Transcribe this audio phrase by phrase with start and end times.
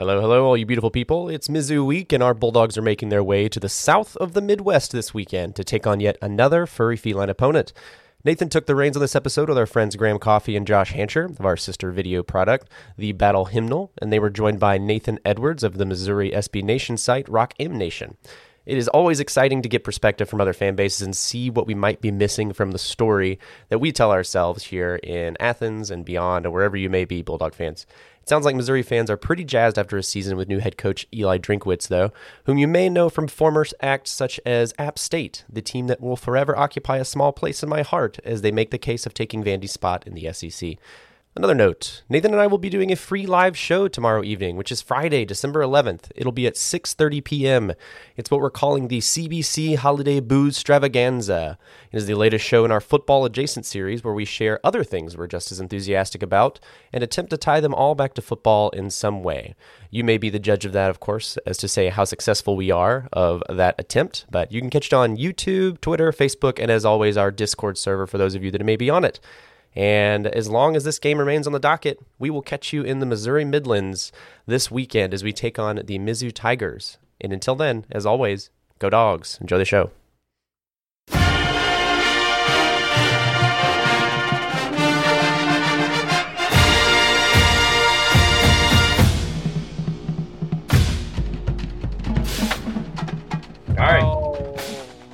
[0.00, 1.28] Hello, hello, all you beautiful people.
[1.28, 4.40] It's Mizzou week, and our Bulldogs are making their way to the south of the
[4.40, 7.74] Midwest this weekend to take on yet another furry feline opponent.
[8.24, 11.38] Nathan took the reins on this episode with our friends Graham Coffee and Josh Hancher
[11.38, 15.62] of our sister video product, The Battle Hymnal, and they were joined by Nathan Edwards
[15.62, 18.16] of the Missouri SB Nation site, Rock M Nation.
[18.64, 21.74] It is always exciting to get perspective from other fan bases and see what we
[21.74, 23.38] might be missing from the story
[23.68, 27.52] that we tell ourselves here in Athens and beyond, or wherever you may be, Bulldog
[27.54, 27.84] fans.
[28.22, 31.06] It sounds like Missouri fans are pretty jazzed after a season with new head coach
[31.12, 32.12] Eli Drinkwitz, though,
[32.44, 36.16] whom you may know from former acts such as App State, the team that will
[36.16, 39.42] forever occupy a small place in my heart as they make the case of taking
[39.42, 40.76] Vandy's spot in the SEC.
[41.36, 44.72] Another note, Nathan and I will be doing a free live show tomorrow evening, which
[44.72, 46.10] is Friday, December 11th.
[46.16, 47.72] It'll be at 6:30 p.m.
[48.16, 51.56] It's what we're calling the CBC Holiday Booze Stravaganza.
[51.92, 55.16] It is the latest show in our football adjacent series where we share other things
[55.16, 56.58] we're just as enthusiastic about
[56.92, 59.54] and attempt to tie them all back to football in some way.
[59.88, 62.72] You may be the judge of that, of course, as to say how successful we
[62.72, 66.84] are of that attempt, but you can catch it on YouTube, Twitter, Facebook, and as
[66.84, 69.20] always, our Discord server for those of you that may be on it.
[69.76, 72.98] And as long as this game remains on the docket, we will catch you in
[72.98, 74.10] the Missouri Midlands
[74.46, 76.98] this weekend as we take on the Mizzou Tigers.
[77.20, 79.38] And until then, as always, go dogs.
[79.40, 79.90] Enjoy the show.
[93.78, 94.02] All right.
[94.02, 94.56] All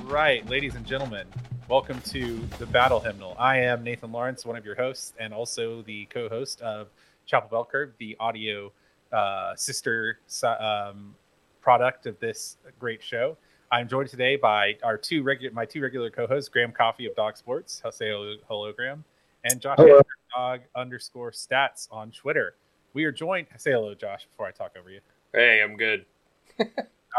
[0.07, 1.25] right, ladies and gentlemen,
[1.69, 3.35] welcome to the Battle Hymnal.
[3.37, 6.87] I am Nathan Lawrence, one of your hosts, and also the co-host of
[7.25, 8.71] Chapel Bell Curve, the audio
[9.11, 11.13] uh, sister um,
[11.59, 13.35] product of this great show.
[13.69, 17.35] I'm joined today by our two regular, my two regular co-hosts, Graham Coffee of Dawg
[17.35, 17.81] Sports.
[17.83, 19.03] I'll say hello, hello Graham,
[19.43, 19.99] and Josh Hello.
[20.33, 22.55] Dog underscore Stats on Twitter.
[22.93, 23.47] We are joined.
[23.57, 25.01] Say hello, Josh, before I talk over you.
[25.33, 26.05] Hey, I'm good.
[26.59, 26.65] All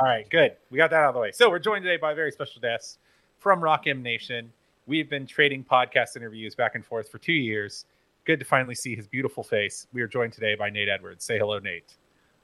[0.02, 0.56] right, good.
[0.70, 1.32] We got that out of the way.
[1.32, 2.98] So we're joined today by a very special guest
[3.38, 4.52] from Rock M Nation.
[4.86, 7.84] We've been trading podcast interviews back and forth for two years.
[8.24, 9.86] Good to finally see his beautiful face.
[9.92, 11.24] We are joined today by Nate Edwards.
[11.24, 11.94] Say hello, Nate.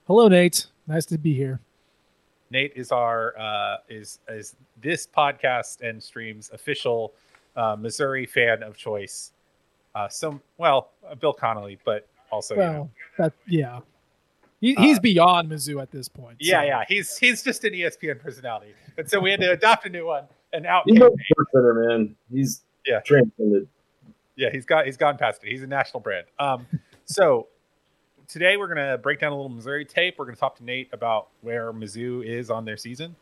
[0.06, 0.66] Hello, Nate.
[0.86, 1.60] Nice to be here.
[2.50, 7.12] Nate is our uh, is is this podcast and streams official
[7.56, 9.32] uh, Missouri fan of choice.
[9.94, 13.80] Uh, some well, uh, Bill Connelly, but also you know, that yeah,
[14.60, 16.36] he, he's beyond Mizzou at this point.
[16.40, 16.84] yeah, so- yeah.
[16.86, 20.24] He's he's just an ESPN personality, and so we had to adopt a new one.
[20.54, 22.16] And out He's came a sports center, man.
[22.30, 23.00] He's Yeah.
[23.00, 23.68] transcended.
[24.36, 25.50] Yeah, he's got he's gone past it.
[25.50, 26.26] He's a national brand.
[26.38, 26.66] Um,
[27.04, 27.48] so
[28.28, 30.14] today we're gonna break down a little Missouri tape.
[30.18, 33.14] We're gonna talk to Nate about where Mizzou is on their season,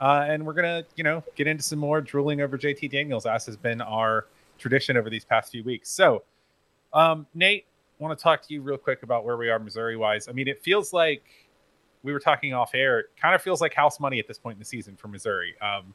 [0.00, 3.46] uh, and we're gonna you know get into some more drooling over JT Daniels, as
[3.46, 4.26] has been our
[4.58, 5.88] tradition over these past few weeks.
[5.90, 6.22] So,
[6.92, 7.66] um, Nate,
[7.98, 10.28] want to talk to you real quick about where we are Missouri wise.
[10.28, 11.22] I mean, it feels like
[12.02, 13.00] we were talking off air.
[13.00, 15.54] It kind of feels like house money at this point in the season for Missouri.
[15.60, 15.94] Um,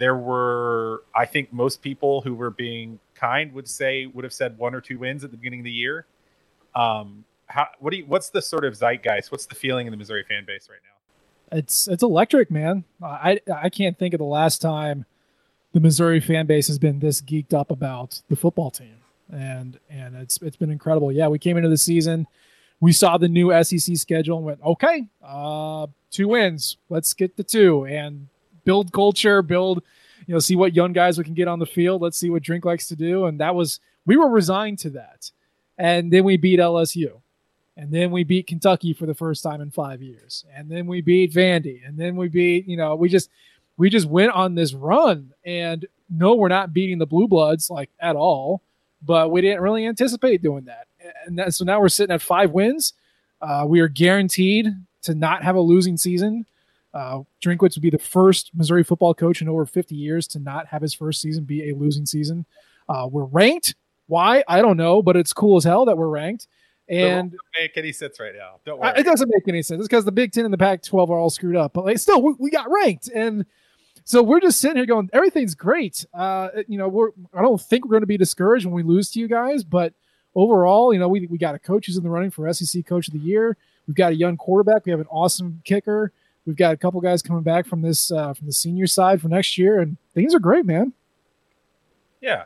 [0.00, 4.58] there were, I think, most people who were being kind would say would have said
[4.58, 6.06] one or two wins at the beginning of the year.
[6.74, 8.06] Um, how, what do you?
[8.06, 9.30] What's the sort of zeitgeist?
[9.30, 10.90] What's the feeling in the Missouri fan base right now?
[11.52, 12.84] it's it's electric, man.
[13.02, 15.04] I I can't think of the last time
[15.72, 18.96] the Missouri fan base has been this geeked up about the football team,
[19.30, 21.12] and and it's it's been incredible.
[21.12, 22.26] Yeah, we came into the season,
[22.80, 27.44] we saw the new SEC schedule and went, okay, uh, two wins, let's get the
[27.44, 28.28] two and
[28.70, 29.82] build culture, build,
[30.28, 32.00] you know, see what young guys we can get on the field.
[32.00, 35.32] Let's see what Drink likes to do, and that was we were resigned to that,
[35.76, 37.20] and then we beat LSU.
[37.76, 40.44] And then we beat Kentucky for the first time in five years.
[40.54, 41.80] And then we beat Vandy.
[41.86, 43.30] And then we beat, you know, we just
[43.78, 45.32] we just went on this run.
[45.46, 48.60] And no, we're not beating the blue bloods like at all.
[49.02, 50.88] But we didn't really anticipate doing that.
[51.24, 52.92] And that, so now we're sitting at five wins.
[53.40, 54.66] Uh, we are guaranteed
[55.02, 56.44] to not have a losing season.
[56.92, 60.66] Uh, Drinkwitz would be the first Missouri football coach in over 50 years to not
[60.66, 62.46] have his first season be a losing season.
[62.88, 63.74] Uh, we're ranked.
[64.06, 64.42] Why?
[64.48, 66.48] I don't know, but it's cool as hell that we're ranked.
[66.88, 68.58] And make any sense right now.
[68.64, 68.92] Don't worry.
[68.96, 69.78] it doesn't make any sense.
[69.78, 71.72] It's because the Big Ten and the Pac 12 are all screwed up.
[71.72, 73.08] But like, still, we, we got ranked.
[73.14, 73.46] And
[74.02, 76.04] so we're just sitting here going, everything's great.
[76.12, 79.08] Uh, you know, we're, I don't think we're going to be discouraged when we lose
[79.12, 79.62] to you guys.
[79.62, 79.94] But
[80.34, 83.06] overall, you know, we, we got a coach who's in the running for SEC Coach
[83.06, 83.56] of the Year.
[83.86, 84.84] We've got a young quarterback.
[84.84, 86.12] We have an awesome kicker.
[86.46, 89.28] We've got a couple guys coming back from this uh, from the senior side for
[89.28, 90.92] next year, and things are great, man.
[92.20, 92.44] Yeah,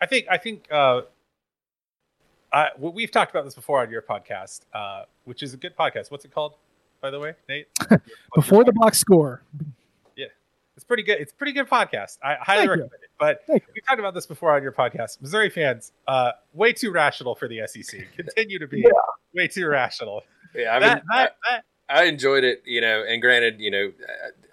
[0.00, 1.02] I think I think uh,
[2.52, 6.10] I, we've talked about this before on your podcast, uh, which is a good podcast.
[6.10, 6.54] What's it called,
[7.00, 7.66] by the way, Nate?
[8.34, 9.42] Before the box score,
[10.16, 10.26] Yeah,
[10.76, 11.20] It's pretty good.
[11.20, 12.18] It's a pretty good podcast.
[12.22, 12.70] I highly Thank you.
[12.70, 13.10] recommend it.
[13.18, 13.72] But Thank you.
[13.74, 15.20] we talked about this before on your podcast.
[15.20, 18.06] Missouri fans, uh, way too rational for the SEC.
[18.16, 18.90] Continue to be Yeah.
[19.34, 20.22] way too rational.
[20.54, 23.92] Yeah, I mean, that, that, that, I enjoyed it, you know, and granted, you know,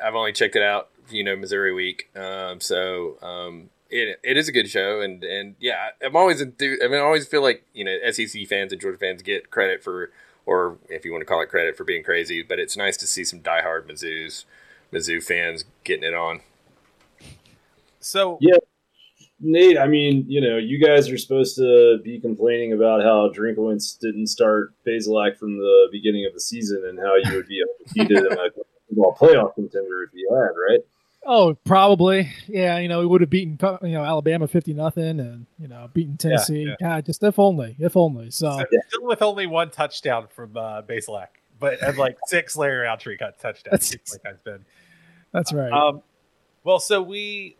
[0.04, 2.10] I've only checked it out, you know, Missouri week.
[2.16, 5.02] Um, so, um, it, it is a good show.
[5.02, 8.48] And, and yeah, I'm always, enthused, I mean, I always feel like, you know, SEC
[8.48, 10.12] fans and Georgia fans get credit for,
[10.46, 13.08] or if you want to call it credit for being crazy, but it's nice to
[13.08, 14.46] see some diehard Mizzou's,
[14.92, 16.42] Mizzou fans getting it on.
[18.00, 18.58] So, yeah,
[19.42, 23.98] Nate, I mean, you know, you guys are supposed to be complaining about how Drinkwitz
[24.00, 28.26] didn't start Bazelak from the beginning of the season and how you would be undefeated
[28.26, 28.50] in a
[28.88, 30.80] football playoff contender if you had, right?
[31.26, 32.32] Oh, probably.
[32.48, 35.90] Yeah, you know, we would have beaten you know Alabama fifty nothing, and you know,
[35.94, 36.64] beaten Tennessee.
[36.64, 36.96] Yeah, yeah.
[36.96, 38.32] God, just if only, if only.
[38.32, 41.28] So still with only one touchdown from uh, Bazelak,
[41.60, 43.92] but and like six Larry Rountree cut touchdowns.
[43.92, 44.66] That's, like been.
[45.32, 45.72] That's right.
[45.72, 46.02] Um,
[46.64, 47.56] well, so we,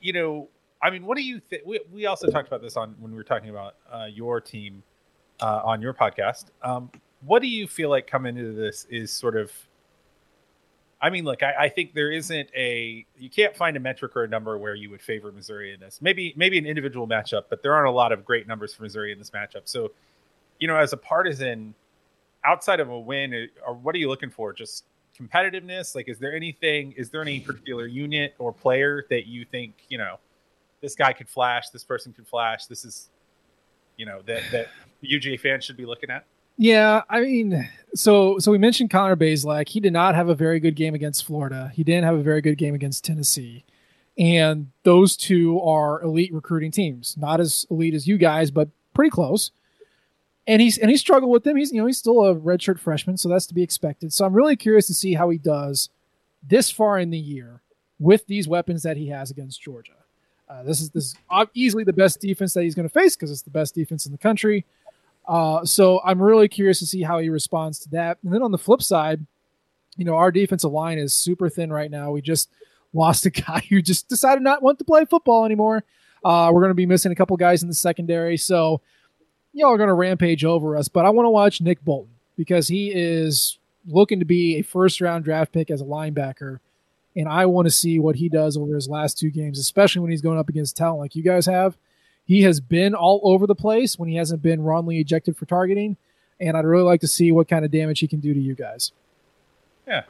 [0.00, 0.48] you know,
[0.82, 1.62] I mean, what do you think?
[1.64, 4.82] We, we also talked about this on when we were talking about uh, your team
[5.40, 6.46] uh, on your podcast.
[6.62, 6.90] Um,
[7.24, 9.52] what do you feel like coming into this is sort of?
[11.00, 14.24] I mean, look, I, I, think there isn't a you can't find a metric or
[14.24, 16.00] a number where you would favor Missouri in this.
[16.02, 19.12] Maybe maybe an individual matchup, but there aren't a lot of great numbers for Missouri
[19.12, 19.62] in this matchup.
[19.64, 19.92] So,
[20.58, 21.74] you know, as a partisan,
[22.44, 24.52] outside of a win, uh, or what are you looking for?
[24.52, 24.84] Just
[25.18, 25.94] competitiveness?
[25.94, 26.92] Like, is there anything?
[26.92, 30.18] Is there any particular unit or player that you think you know?
[30.82, 32.66] This guy could flash, this person could flash.
[32.66, 33.08] This is,
[33.96, 34.68] you know, that that
[35.02, 36.26] UGA fans should be looking at.
[36.58, 39.68] Yeah, I mean, so so we mentioned Connor Bazelak.
[39.68, 41.72] He did not have a very good game against Florida.
[41.74, 43.64] He didn't have a very good game against Tennessee.
[44.18, 47.16] And those two are elite recruiting teams.
[47.16, 49.52] Not as elite as you guys, but pretty close.
[50.46, 51.56] And he's and he struggled with them.
[51.56, 54.12] He's you know he's still a redshirt freshman, so that's to be expected.
[54.12, 55.88] So I'm really curious to see how he does
[56.46, 57.62] this far in the year
[57.98, 60.01] with these weapons that he has against Georgia.
[60.52, 61.16] Uh, this is this is
[61.54, 64.12] easily the best defense that he's going to face because it's the best defense in
[64.12, 64.66] the country.
[65.26, 68.18] Uh, so I'm really curious to see how he responds to that.
[68.22, 69.24] And then on the flip side,
[69.96, 72.10] you know, our defensive line is super thin right now.
[72.10, 72.50] We just
[72.92, 75.84] lost a guy who just decided not want to play football anymore.
[76.24, 78.80] Uh, we're going to be missing a couple guys in the secondary, so
[79.52, 80.86] y'all are going to rampage over us.
[80.88, 85.00] But I want to watch Nick Bolton because he is looking to be a first
[85.00, 86.60] round draft pick as a linebacker
[87.14, 90.10] and I want to see what he does over his last two games, especially when
[90.10, 91.76] he's going up against talent like you guys have.
[92.24, 95.96] He has been all over the place when he hasn't been wrongly ejected for targeting,
[96.40, 98.54] and I'd really like to see what kind of damage he can do to you
[98.54, 98.92] guys.
[99.86, 100.04] Yeah,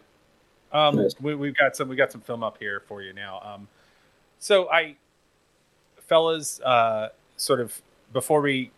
[0.72, 3.40] um, we, have got some we got some film up here for you now.
[3.43, 3.69] Um,
[4.38, 4.96] so I,
[5.96, 7.81] fellas, uh, sort of
[8.12, 8.70] before we,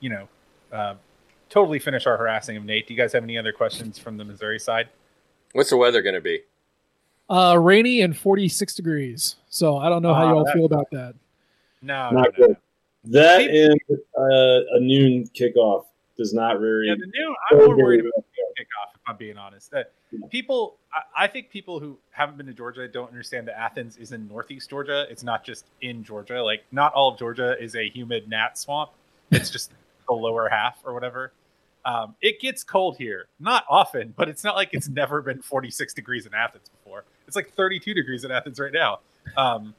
[0.00, 0.28] you know,
[0.70, 0.94] uh,
[1.48, 2.86] totally finish our harassing of Nate.
[2.86, 4.88] Do you guys have any other questions from the Missouri side?
[5.52, 6.42] What's the weather going to be?
[7.32, 9.36] Uh, rainy and 46 degrees.
[9.48, 11.14] So I don't know how uh, you all feel about that.
[11.80, 12.56] No, not no, good.
[13.04, 13.20] No.
[13.20, 15.86] That and uh, a noon kickoff
[16.18, 16.88] does not very.
[16.88, 17.34] Yeah, the noon.
[17.50, 18.94] I'm more worried about the kickoff.
[18.94, 19.92] If I'm being honest, that
[20.30, 20.76] people.
[20.92, 24.28] I, I, think people who haven't been to Georgia don't understand that Athens is in
[24.28, 25.06] Northeast Georgia.
[25.08, 26.44] It's not just in Georgia.
[26.44, 28.90] Like not all of Georgia is a humid gnat swamp.
[29.30, 29.72] It's just
[30.06, 31.32] the lower half or whatever.
[31.84, 35.94] Um, it gets cold here, not often, but it's not like it's never been 46
[35.94, 37.04] degrees in Athens before.
[37.26, 39.00] It's like 32 degrees in Athens right now.
[39.36, 39.74] Um,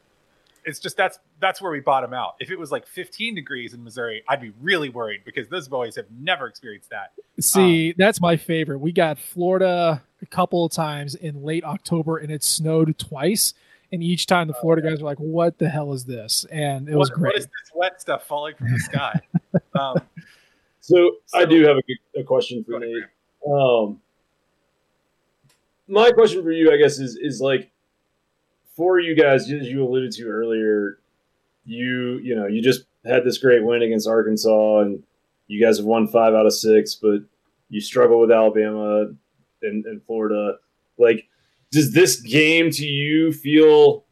[0.66, 2.36] it's just that's that's where we bottom out.
[2.40, 5.96] If it was like 15 degrees in Missouri, I'd be really worried because those boys
[5.96, 7.12] have never experienced that.
[7.40, 8.80] See, um, that's my favorite.
[8.80, 13.54] We got Florida a couple of times in late October, and it snowed twice.
[13.92, 16.94] And each time the Florida guys were like, "What the hell is this?" And it
[16.94, 17.34] what, was great.
[17.34, 19.20] What is this wet stuff falling from the sky?
[19.80, 19.98] um,
[20.84, 23.06] so, so, I do have a, a question for Nate.
[23.50, 24.02] Um,
[25.88, 27.72] my question for you, I guess, is is like
[28.76, 31.00] for you guys, as you alluded to earlier,
[31.64, 35.02] you you know you just had this great win against Arkansas, and
[35.48, 37.20] you guys have won five out of six, but
[37.70, 39.08] you struggle with Alabama
[39.62, 40.58] and, and Florida.
[40.98, 41.30] Like,
[41.72, 44.04] does this game to you feel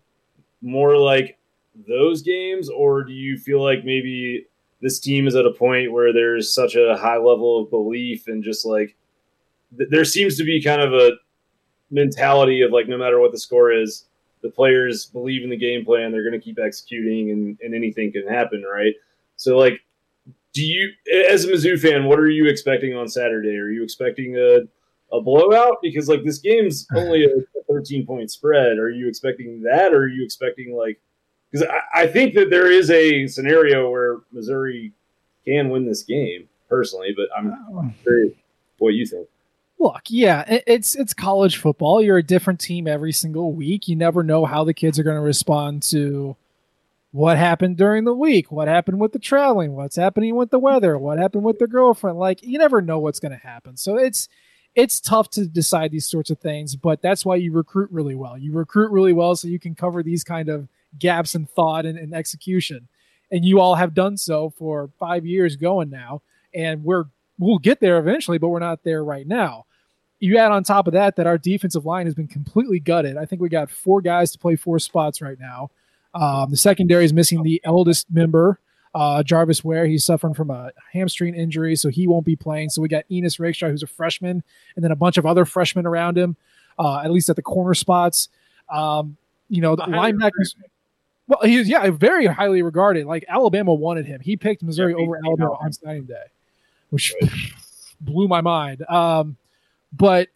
[0.61, 1.37] more like
[1.85, 4.47] those games, or do you feel like maybe
[4.81, 8.43] this team is at a point where there's such a high level of belief and
[8.43, 8.95] just like
[9.77, 11.11] th- there seems to be kind of a
[11.89, 14.05] mentality of like no matter what the score is,
[14.41, 18.11] the players believe in the game plan, they're going to keep executing, and, and anything
[18.11, 18.93] can happen, right?
[19.35, 19.81] So like,
[20.53, 20.89] do you
[21.31, 23.55] as a Mizzou fan, what are you expecting on Saturday?
[23.55, 24.61] Are you expecting a
[25.15, 27.29] a blowout because like this game's only a
[27.69, 28.77] 13 point spread?
[28.77, 30.99] Are you expecting that, or are you expecting like
[31.51, 34.93] because I, I think that there is a scenario where Missouri
[35.45, 37.91] can win this game personally, but I'm oh.
[38.03, 38.33] curious
[38.77, 39.27] what you think.
[39.79, 42.03] Look, yeah, it's it's college football.
[42.03, 43.87] You're a different team every single week.
[43.87, 46.35] You never know how the kids are going to respond to
[47.11, 50.97] what happened during the week, what happened with the traveling, what's happening with the weather,
[50.97, 52.19] what happened with their girlfriend.
[52.19, 53.75] Like you never know what's going to happen.
[53.75, 54.29] So it's
[54.75, 58.37] it's tough to decide these sorts of things, but that's why you recruit really well.
[58.37, 60.67] You recruit really well so you can cover these kind of
[60.99, 62.87] gaps in thought and, and execution.
[63.31, 66.21] And you all have done so for five years going now.
[66.53, 67.05] And we're
[67.39, 69.65] we'll get there eventually, but we're not there right now.
[70.19, 73.17] You add on top of that that our defensive line has been completely gutted.
[73.17, 75.71] I think we got four guys to play four spots right now.
[76.13, 78.59] Um, the secondary is missing the eldest member,
[78.93, 79.87] uh, Jarvis Ware.
[79.87, 82.69] He's suffering from a hamstring injury, so he won't be playing.
[82.69, 84.43] So we got Ennis Rakestraw, who's a freshman,
[84.75, 86.35] and then a bunch of other freshmen around him,
[86.77, 88.29] uh, at least at the corner spots.
[88.69, 89.17] Um,
[89.49, 90.55] you know, the linebackers.
[91.31, 93.05] Well, he's yeah, very highly regarded.
[93.05, 94.19] Like Alabama wanted him.
[94.19, 96.25] He picked Missouri yeah, over Alabama on signing day,
[96.89, 97.15] which
[98.01, 98.83] blew my mind.
[98.89, 99.37] Um,
[99.93, 100.27] but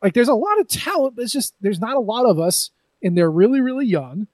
[0.00, 1.14] like, there's a lot of talent.
[1.18, 2.70] It's just there's not a lot of us,
[3.02, 4.28] and they're really, really young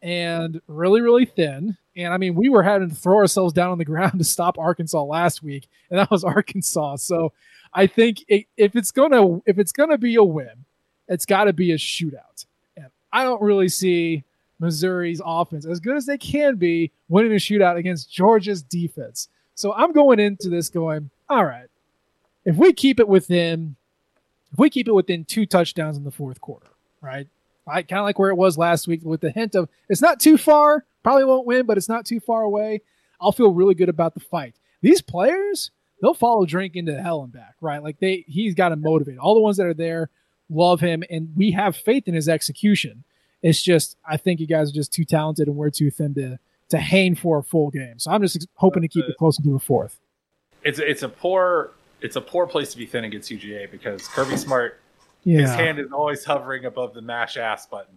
[0.00, 1.76] and really, really thin.
[1.94, 4.58] And I mean, we were having to throw ourselves down on the ground to stop
[4.58, 6.96] Arkansas last week, and that was Arkansas.
[6.96, 7.34] So
[7.74, 10.64] I think it, if it's gonna if it's gonna be a win,
[11.08, 12.46] it's got to be a shootout.
[12.74, 14.24] And I don't really see
[14.60, 19.28] Missouri's offense as good as they can be winning a shootout against Georgia's defense.
[19.54, 21.68] So I'm going into this going, all right,
[22.44, 23.76] if we keep it within,
[24.52, 26.68] if we keep it within two touchdowns in the fourth quarter,
[27.00, 27.28] right?
[27.66, 27.86] right?
[27.86, 30.38] Kind of like where it was last week with the hint of it's not too
[30.38, 32.80] far, probably won't win, but it's not too far away.
[33.20, 34.54] I'll feel really good about the fight.
[34.80, 37.82] These players, they'll follow Drink into hell and back, right?
[37.82, 39.18] Like they he's got to motivate.
[39.18, 40.08] All the ones that are there
[40.50, 43.04] love him and we have faith in his execution.
[43.42, 46.38] It's just I think you guys are just too talented and we're too thin to
[46.70, 47.98] to hang for a full game.
[47.98, 49.98] So I'm just hoping to keep it close into the fourth.
[50.64, 54.36] It's it's a poor it's a poor place to be thin against UGA because Kirby
[54.38, 54.80] Smart
[55.24, 55.40] yeah.
[55.40, 57.94] his hand is always hovering above the mash ass button.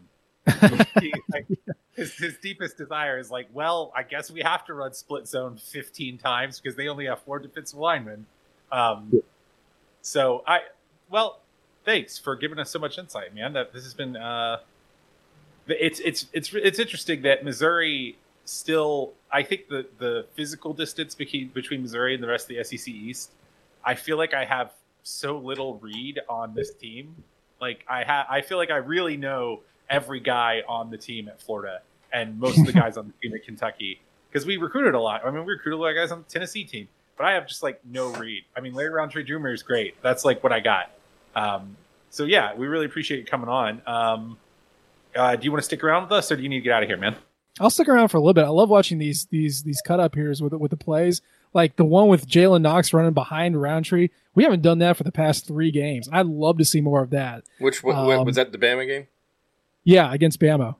[0.99, 1.45] he, like,
[1.95, 5.57] his, his deepest desire is like, well, I guess we have to run split zone
[5.57, 8.25] 15 times because they only have four defensive linemen.
[8.71, 9.21] Um,
[10.01, 10.61] so I,
[11.09, 11.39] well,
[11.85, 13.53] thanks for giving us so much insight, man.
[13.53, 14.59] That this has been, uh,
[15.79, 19.13] it's it's it's it's interesting that Missouri still.
[19.31, 22.87] I think the the physical distance between between Missouri and the rest of the SEC
[22.93, 23.31] East.
[23.83, 24.71] I feel like I have
[25.03, 27.15] so little read on this team.
[27.59, 31.41] Like I ha- I feel like I really know every guy on the team at
[31.41, 31.81] Florida
[32.13, 33.99] and most of the guys on the team at Kentucky
[34.29, 35.25] because we recruited a lot.
[35.25, 36.87] I mean, we recruited a lot of guys on the Tennessee team,
[37.17, 38.43] but I have just like no read.
[38.55, 39.49] I mean, Larry Rountree Jr.
[39.49, 40.01] is great.
[40.01, 40.91] That's like what I got.
[41.35, 41.75] Um,
[42.09, 43.81] so yeah, we really appreciate you coming on.
[43.85, 44.37] Um,
[45.15, 46.73] uh, do you want to stick around with us, or do you need to get
[46.73, 47.15] out of here, man?
[47.59, 48.45] I'll stick around for a little bit.
[48.45, 51.21] I love watching these these these cut up here's with with the plays
[51.53, 54.09] like the one with Jalen Knox running behind Rountree.
[54.35, 56.07] We haven't done that for the past three games.
[56.11, 57.43] I'd love to see more of that.
[57.59, 59.07] Which what, um, was that the Bama game?
[59.83, 60.75] Yeah, against Bama.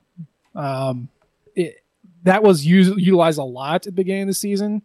[0.54, 1.08] Um,
[1.54, 1.82] it,
[2.24, 4.82] that was used, utilized a lot at the beginning of the season,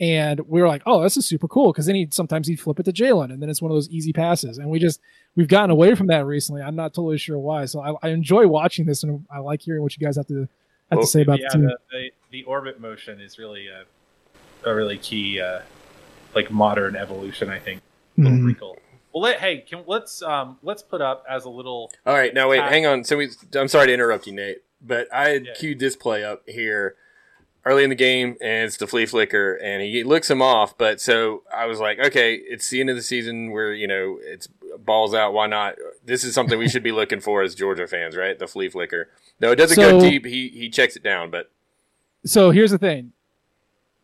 [0.00, 2.80] and we were like, "Oh, this is super cool." Because then he sometimes he'd flip
[2.80, 4.58] it to Jalen, and then it's one of those easy passes.
[4.58, 5.00] And we just
[5.36, 6.62] we've gotten away from that recently.
[6.62, 7.66] I'm not totally sure why.
[7.66, 10.48] So I, I enjoy watching this, and I like hearing what you guys have to
[10.90, 13.84] have well, to say about yeah, the, the, the, the orbit motion is really uh,
[14.68, 15.60] a really key uh,
[16.34, 17.50] like modern evolution.
[17.50, 17.82] I think.
[18.18, 18.46] Mm-hmm.
[18.46, 18.78] Wrinkle.
[19.12, 21.90] Well, let, hey, can let's um let's put up as a little.
[22.06, 23.04] All right, now wait, hang on.
[23.04, 25.52] So we, I'm sorry to interrupt you, Nate, but I had yeah.
[25.58, 26.96] queued this play up here
[27.64, 30.76] early in the game, and it's the flea flicker, and he looks him off.
[30.76, 34.18] But so I was like, okay, it's the end of the season where you know
[34.22, 34.48] it's
[34.78, 35.32] balls out.
[35.32, 35.76] Why not?
[36.04, 38.38] This is something we should be looking for as Georgia fans, right?
[38.38, 39.08] The flea flicker.
[39.40, 40.24] No, it doesn't so, go deep.
[40.24, 41.50] He he checks it down, but.
[42.24, 43.12] So here's the thing.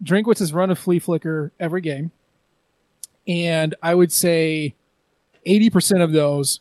[0.02, 2.12] Drinkwitz has run a flea flicker every game.
[3.26, 4.74] And I would say
[5.46, 6.60] 80% of those,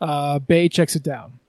[0.00, 1.40] uh, Bay checks it down.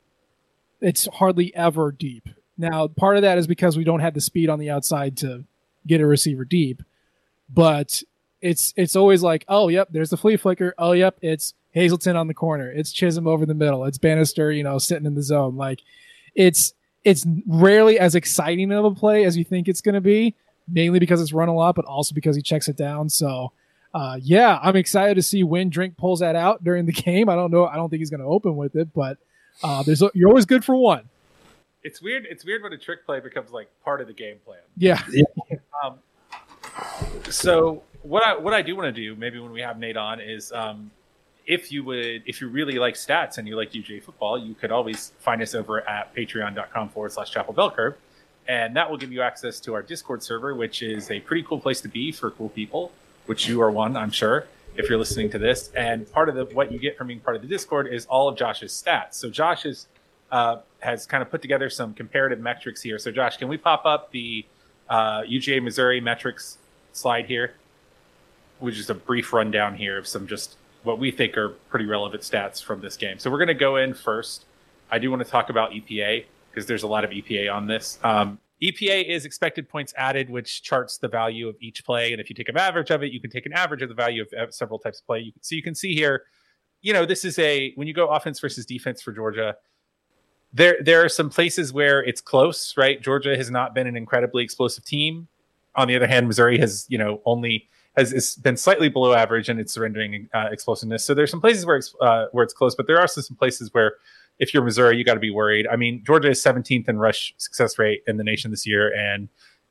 [0.82, 2.30] It's hardly ever deep.
[2.60, 5.46] Now, part of that is because we don't have the speed on the outside to
[5.88, 6.84] get a receiver deep,
[7.50, 8.04] but
[8.42, 10.76] it's it's always like, oh, yep, there's the flea flicker.
[10.78, 12.70] Oh, yep, it's Hazelton on the corner.
[12.70, 13.86] It's Chism over the middle.
[13.86, 15.56] It's Banister, you know, sitting in the zone.
[15.56, 15.82] Like,
[16.36, 16.74] it's
[17.06, 20.36] it's rarely as exciting of a play as you think it's going to be,
[20.68, 23.08] mainly because it's run a lot, but also because he checks it down.
[23.08, 23.54] So,
[23.94, 27.30] uh, yeah, I'm excited to see when Drink pulls that out during the game.
[27.30, 27.66] I don't know.
[27.66, 29.18] I don't think he's going to open with it, but
[29.64, 31.08] uh, there's you're always good for one.
[31.84, 32.26] It's weird.
[32.30, 34.60] It's weird when a trick play becomes like part of the game plan.
[34.78, 35.02] Yeah.
[35.84, 36.00] um,
[37.30, 40.20] so what I what I do want to do maybe when we have Nate on
[40.20, 40.92] is um,
[41.46, 44.72] if you would if you really like stats and you like UGA football, you could
[44.72, 47.96] always find us over at patreon.com forward slash chapel bell curve
[48.50, 51.60] and that will give you access to our Discord server, which is a pretty cool
[51.60, 52.92] place to be for cool people,
[53.28, 55.70] which you are one, I'm sure, if you're listening to this.
[55.78, 58.28] And part of the, what you get from being part of the Discord is all
[58.28, 59.14] of Josh's stats.
[59.14, 59.86] So Josh is,
[60.32, 62.98] uh, has kind of put together some comparative metrics here.
[63.00, 64.46] So Josh, can we pop up the
[64.90, 66.58] uh, UGA Missouri metrics
[66.94, 67.54] slide here?
[68.60, 72.24] Which is a brief rundown here of some just what we think are pretty relevant
[72.24, 73.20] stats from this game.
[73.20, 74.46] So we're going to go in first.
[74.92, 78.00] I do want to talk about EPA because there's a lot of EPA on this.
[78.04, 82.12] Um, EPA is expected points added, which charts the value of each play.
[82.12, 83.96] And if you take an average of it, you can take an average of the
[83.96, 85.34] value of several types of play.
[85.42, 86.24] So you can see here,
[86.82, 89.56] you know, this is a when you go offense versus defense for Georgia.
[90.52, 93.02] There, there are some places where it's close, right?
[93.02, 95.28] Georgia has not been an incredibly explosive team.
[95.76, 99.50] On the other hand, Missouri has, you know, only has, has been slightly below average
[99.50, 101.04] in its surrendering uh, explosiveness.
[101.06, 103.38] So there's some places where it's uh, where it's close, but there are also some
[103.38, 103.94] places where
[104.40, 105.68] if you're Missouri, you got to be worried.
[105.68, 109.28] I mean, Georgia is 17th in rush success rate in the nation this year, and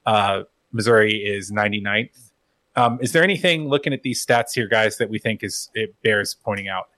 [0.07, 0.43] uh,
[0.73, 2.31] Missouri is 99th.
[2.77, 6.01] Um, is there anything looking at these stats here, guys, that we think is it
[6.03, 6.91] bears pointing out?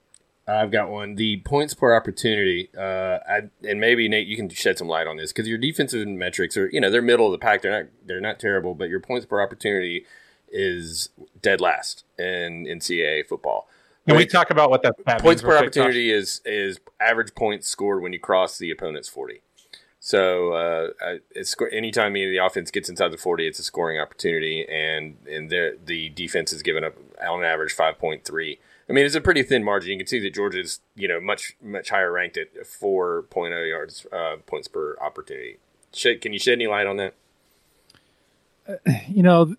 [0.47, 1.15] I've got one.
[1.15, 5.17] The points per opportunity, uh, I, and maybe Nate, you can shed some light on
[5.17, 7.61] this because your defensive metrics are, you know, they're middle of the pack.
[7.61, 10.05] They're not, they're not terrible, but your points per opportunity
[10.51, 11.09] is
[11.41, 13.67] dead last in in CAA football.
[14.07, 18.13] Can we talk about what that, points per opportunity is is average points scored when
[18.13, 19.41] you cross the opponent's forty.
[19.99, 25.17] So uh, it's anytime the offense gets inside the forty, it's a scoring opportunity, and
[25.29, 28.59] and the defense is given up on average five point three.
[28.91, 29.91] I mean, it's a pretty thin margin.
[29.91, 34.35] You can see that Georgia's you know much much higher ranked at 4.0 yards uh,
[34.45, 35.59] points per opportunity.
[35.93, 37.13] can you shed any light on that?
[38.67, 38.73] Uh,
[39.07, 39.55] you know,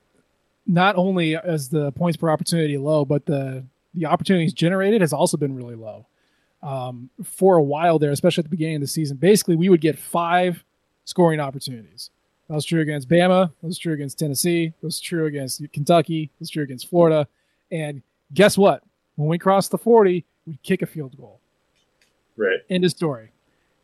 [0.66, 5.38] not only is the points per opportunity low, but the the opportunities generated has also
[5.38, 6.06] been really low.
[6.62, 9.80] Um, for a while there, especially at the beginning of the season, basically we would
[9.80, 10.62] get five
[11.06, 12.10] scoring opportunities.
[12.48, 13.50] That was true against Bama.
[13.62, 14.74] That was true against Tennessee.
[14.82, 16.26] That was true against Kentucky.
[16.26, 17.26] That was true against Florida.
[17.70, 18.02] And
[18.34, 18.82] guess what?
[19.16, 21.40] When we crossed the 40, we'd kick a field goal.
[22.36, 22.58] Right.
[22.70, 23.30] End of story.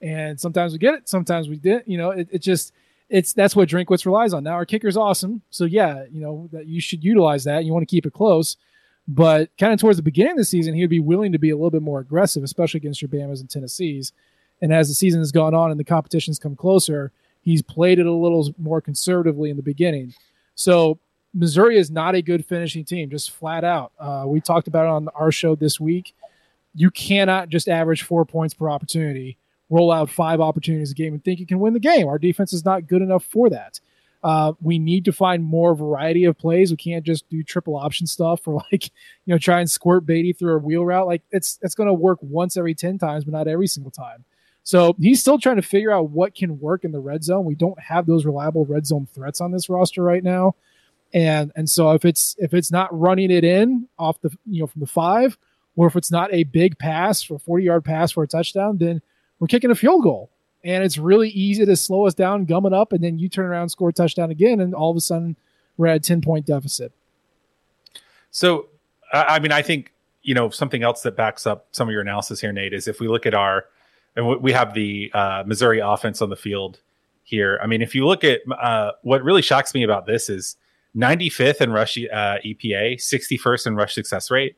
[0.00, 1.88] And sometimes we get it, sometimes we didn't.
[1.88, 2.73] You know, it, it just
[3.08, 4.44] it's that's what Drinkwitz relies on.
[4.44, 7.64] Now our kicker's awesome, so yeah, you know that you should utilize that.
[7.64, 8.56] You want to keep it close,
[9.08, 11.50] but kind of towards the beginning of the season, he would be willing to be
[11.50, 14.12] a little bit more aggressive, especially against your Bamas and Tennessees.
[14.61, 18.07] And as the season has gone on and the competitions come closer, he's played it
[18.07, 20.14] a little more conservatively in the beginning.
[20.55, 20.98] So
[21.34, 23.92] Missouri is not a good finishing team, just flat out.
[23.98, 26.14] Uh, we talked about it on our show this week.
[26.74, 29.36] You cannot just average four points per opportunity,
[29.68, 32.08] roll out five opportunities a game, and think you can win the game.
[32.08, 33.80] Our defense is not good enough for that.
[34.22, 36.70] Uh, we need to find more variety of plays.
[36.70, 40.36] We can't just do triple option stuff or like, you know, try and squirt Badie
[40.36, 41.06] through a wheel route.
[41.06, 44.24] Like it's it's going to work once every 10 times, but not every single time.
[44.64, 47.46] So he's still trying to figure out what can work in the red zone.
[47.46, 50.56] We don't have those reliable red zone threats on this roster right now.
[51.14, 54.66] And and so if it's if it's not running it in off the you know
[54.66, 55.38] from the five,
[55.77, 58.79] or if it's not a big pass for a 40 yard pass for a touchdown,
[58.79, 59.01] then
[59.38, 60.31] we're kicking a field goal
[60.64, 63.47] and it's really easy to slow us down, gum it up, and then you turn
[63.47, 65.37] around, score a touchdown again, and all of a sudden
[65.77, 66.92] we're at a ten point deficit.
[68.31, 68.68] So,
[69.12, 69.92] I mean, I think
[70.23, 73.01] you know something else that backs up some of your analysis here, Nate, is if
[73.01, 73.66] we look at our
[74.16, 76.81] and we have the uh, Missouri offense on the field
[77.23, 77.59] here.
[77.62, 80.57] I mean, if you look at uh, what really shocks me about this is
[80.96, 84.57] 95th in rush uh, EPA, 61st in rush success rate.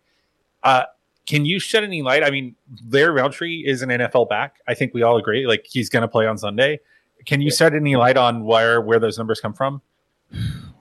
[0.63, 0.85] Uh,
[1.27, 2.25] can you shed any light?
[2.25, 2.57] I mean,
[2.89, 4.57] Larry Rountree is an NFL back.
[4.67, 5.47] I think we all agree.
[5.47, 6.81] Like he's going to play on Sunday.
[7.27, 9.83] Can you shed any light on where where those numbers come from?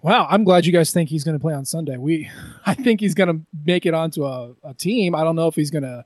[0.01, 1.97] Wow, I'm glad you guys think he's going to play on Sunday.
[1.97, 2.29] We,
[2.65, 5.13] I think he's going to make it onto a, a team.
[5.13, 6.05] I don't know if he's going to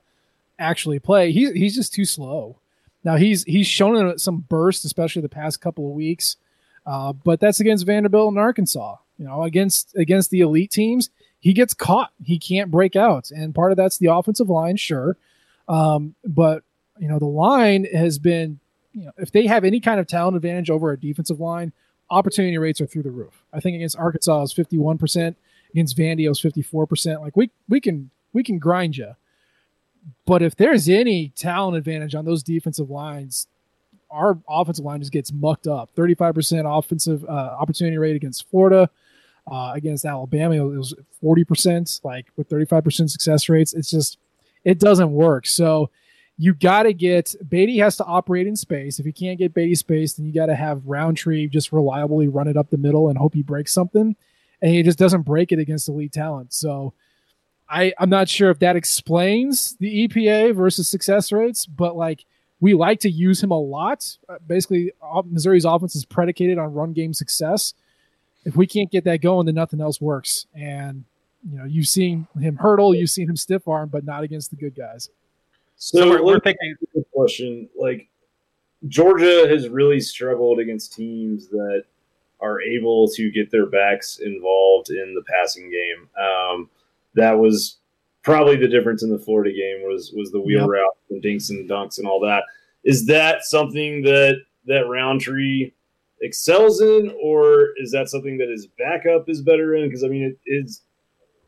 [0.59, 1.31] actually play.
[1.31, 2.57] He's he's just too slow.
[3.03, 6.37] Now he's he's shown some burst, especially the past couple of weeks,
[6.85, 8.95] uh, but that's against Vanderbilt and Arkansas.
[9.17, 11.09] You know, against against the elite teams,
[11.43, 12.11] he gets caught.
[12.23, 13.29] He can't break out.
[13.29, 15.17] And part of that's the offensive line, sure.
[15.67, 16.63] Um, but,
[16.97, 18.59] you know, the line has been,
[18.93, 21.73] you know, if they have any kind of talent advantage over a defensive line,
[22.09, 23.43] opportunity rates are through the roof.
[23.51, 25.35] I think against Arkansas is 51%,
[25.71, 27.19] against Vandy is 54%.
[27.19, 29.15] Like we we can we can grind you.
[30.25, 33.47] But if there's any talent advantage on those defensive lines,
[34.13, 35.89] our offensive line just gets mucked up.
[35.95, 38.89] 35% offensive uh, opportunity rate against Florida,
[39.51, 43.73] uh, against Alabama, it was 40%, like with 35% success rates.
[43.73, 44.17] It's just,
[44.63, 45.47] it doesn't work.
[45.47, 45.89] So
[46.37, 48.99] you got to get, Badie has to operate in space.
[48.99, 52.47] If you can't get Badie space, then you got to have Rountree just reliably run
[52.47, 54.15] it up the middle and hope he breaks something.
[54.61, 56.53] And he just doesn't break it against elite talent.
[56.53, 56.93] So
[57.69, 62.25] I, I'm not sure if that explains the EPA versus success rates, but like,
[62.59, 64.17] we like to use him a lot.
[64.29, 64.91] Uh, basically,
[65.25, 67.73] Missouri's offense is predicated on run game success
[68.45, 70.45] if we can't get that going, then nothing else works.
[70.53, 71.05] And
[71.49, 74.55] you know, you've seen him hurdle, you've seen him stiff arm, but not against the
[74.55, 75.09] good guys.
[75.75, 76.75] So, so we're, we're thinking
[77.13, 78.07] question like
[78.87, 81.83] Georgia has really struggled against teams that
[82.41, 86.09] are able to get their backs involved in the passing game.
[86.21, 86.69] Um,
[87.15, 87.77] that was
[88.23, 90.69] probably the difference in the Florida game was was the wheel Yep.
[90.69, 92.43] route and dinks and dunks and all that.
[92.83, 95.71] Is that something that that Rountree
[96.21, 99.87] excels in, or is that something that his backup is better in?
[99.89, 100.81] Because I mean, it is.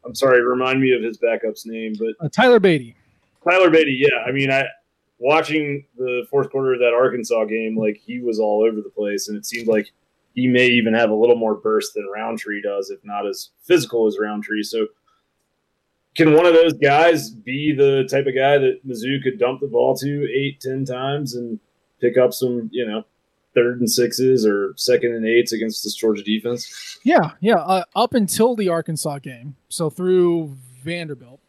[0.06, 2.94] I'm sorry, remind me of his backup's name, but Uh, Tyler Badie.
[3.50, 3.98] Tyler Badie.
[3.98, 4.66] Yeah, I mean, I
[5.18, 9.28] watching the fourth quarter of that Arkansas game, like he was all over the place,
[9.30, 9.92] and it seemed like
[10.36, 14.06] he may even have a little more burst than Rountree does, if not as physical
[14.06, 14.62] as Rountree.
[14.64, 14.88] So,
[16.16, 19.68] can one of those guys be the type of guy that Mizzou could dump the
[19.68, 21.60] ball to eight, ten times and
[22.00, 23.04] pick up some, you know,
[23.54, 27.00] third and sixes or second and eights against this Georgia defense?
[27.04, 27.56] Yeah, yeah.
[27.56, 31.40] Uh, up until the Arkansas game, so through Vanderbilt,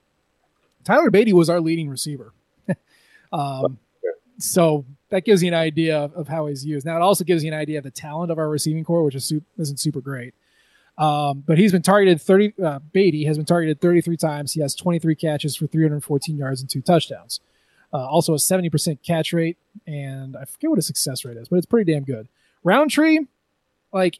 [0.85, 2.33] Tyler Badie was our leading receiver.
[3.33, 3.79] um,
[4.39, 6.87] so that gives you an idea of, of how he's used.
[6.87, 9.15] Now it also gives you an idea of the talent of our receiving core, which
[9.15, 10.35] is su- isn't super great.
[10.99, 12.55] Um, but he's been targeted 30.
[12.63, 14.53] Uh, Badie has been targeted 33 times.
[14.53, 17.41] He has 23 catches for 314 yards and two touchdowns.
[17.93, 21.57] Uh, also a 70% catch rate, and I forget what his success rate is, but
[21.57, 22.29] it's pretty damn good.
[22.65, 23.21] Rountree,
[23.93, 24.19] like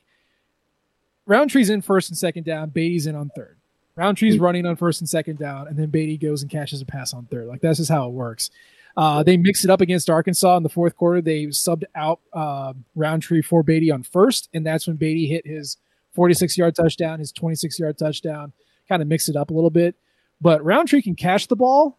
[1.27, 2.71] Rountree's in first and second down.
[2.71, 3.57] Badie's in on third.
[3.97, 7.13] Rountree's running on first and second down, and then Badie goes and catches a pass
[7.13, 7.47] on third.
[7.47, 8.51] Like that's just how it works.
[8.97, 11.21] Uh, they mixed it up against Arkansas in the fourth quarter.
[11.21, 15.77] They subbed out uh, Rountree for Badie on first, and that's when Badie hit his
[16.17, 18.53] 46 yard touchdown, his 26 yard touchdown.
[18.89, 19.95] Kind of mix it up a little bit.
[20.41, 21.99] But Rountree can catch the ball.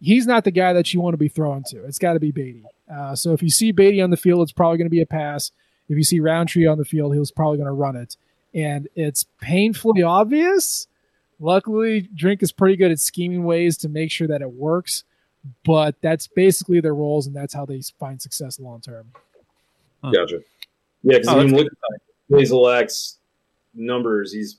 [0.00, 1.84] He's not the guy that you want to be throwing to.
[1.84, 2.64] It's got to be Badie.
[2.90, 5.06] Uh, so if you see Badie on the field, it's probably going to be a
[5.06, 5.50] pass.
[5.88, 8.16] If you see Rountree on the field, he's probably going to run it.
[8.54, 10.86] And it's painfully obvious.
[11.38, 15.04] Luckily, Drink is pretty good at scheming ways to make sure that it works.
[15.64, 19.12] But that's basically their roles, and that's how they find success long term.
[20.04, 20.10] Huh.
[20.10, 20.40] Gotcha.
[21.02, 23.18] Yeah, because Oh, I mean, look at Bazelak's
[23.74, 24.32] numbers.
[24.32, 24.58] He's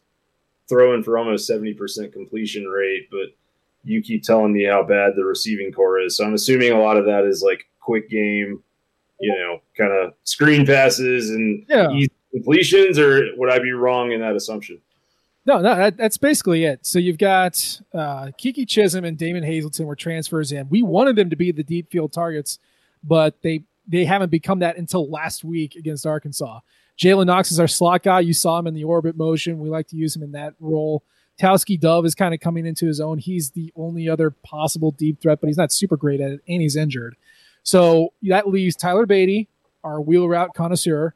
[0.69, 3.27] throwing for almost seventy percent completion rate, but
[3.83, 6.17] you keep telling me how bad the receiving core is.
[6.17, 8.61] So I'm assuming a lot of that is like quick game,
[9.19, 11.91] you know, kind of screen passes and Yeah.
[11.91, 14.79] easy completions, or would I be wrong in that assumption?
[15.47, 16.85] No, no, that, that's basically it.
[16.85, 20.69] So you've got uh, Keke Chism and Damon Hazelton were transfers in.
[20.69, 22.59] We wanted them to be the deep field targets,
[23.03, 26.59] but they they haven't become that until last week against Arkansas.
[27.01, 28.19] Jalen Knox is our slot guy.
[28.19, 29.57] You saw him in the orbit motion.
[29.59, 31.03] We like to use him in that role.
[31.39, 33.17] Tauskie Dove is kind of coming into his own.
[33.17, 36.61] He's the only other possible deep threat, but he's not super great at it, and
[36.61, 37.15] he's injured.
[37.63, 39.47] So that leaves Tyler Badie,
[39.83, 41.15] our wheel route connoisseur,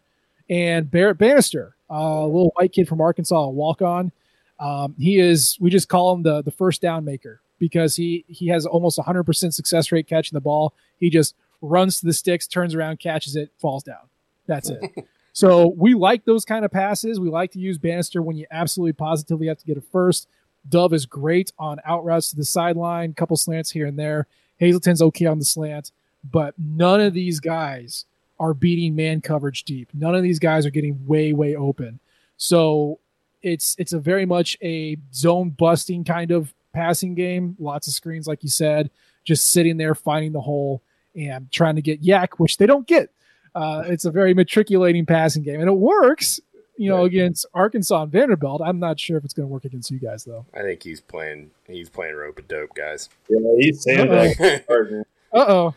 [0.49, 4.11] and Barrett Banister, a little white kid from Arkansas, a walk on.
[4.59, 8.47] Um, he is, we just call him the, the first down maker because he, he
[8.47, 10.73] has almost 100% success rate catching the ball.
[10.97, 14.09] He just runs to the sticks, turns around, catches it, falls down.
[14.47, 14.81] That's it.
[15.35, 17.19] so we like those kind of passes.
[17.19, 20.29] We like to use Banister when you absolutely positively have to get a first.
[20.69, 24.27] Dove is great on out routes to the sideline, couple slants here and there.
[24.59, 25.91] Hazelton's okay on the slant,
[26.31, 28.05] but none of these guys
[28.39, 29.89] are beating man coverage deep.
[29.93, 31.99] None of these guys are getting way, way open.
[32.37, 32.99] So
[33.41, 37.57] it's it's a very much a zone busting kind of passing game.
[37.59, 38.89] Lots of screens, like you said,
[39.25, 40.81] just sitting there finding the hole
[41.13, 43.09] and trying to get YAC, which they don't get.
[43.55, 46.39] Uh, it's a very matriculating passing game, and it works.
[46.77, 47.05] You know, Right.
[47.05, 48.61] against Arkansas and Vanderbilt.
[48.61, 50.45] I'm not sure if it's going to work against you guys though.
[50.53, 51.51] I think he's playing.
[51.67, 53.07] He's playing rope a dope, guys.
[53.29, 55.05] Yeah, he's sandbagging hard, man.
[55.33, 55.75] Uh oh.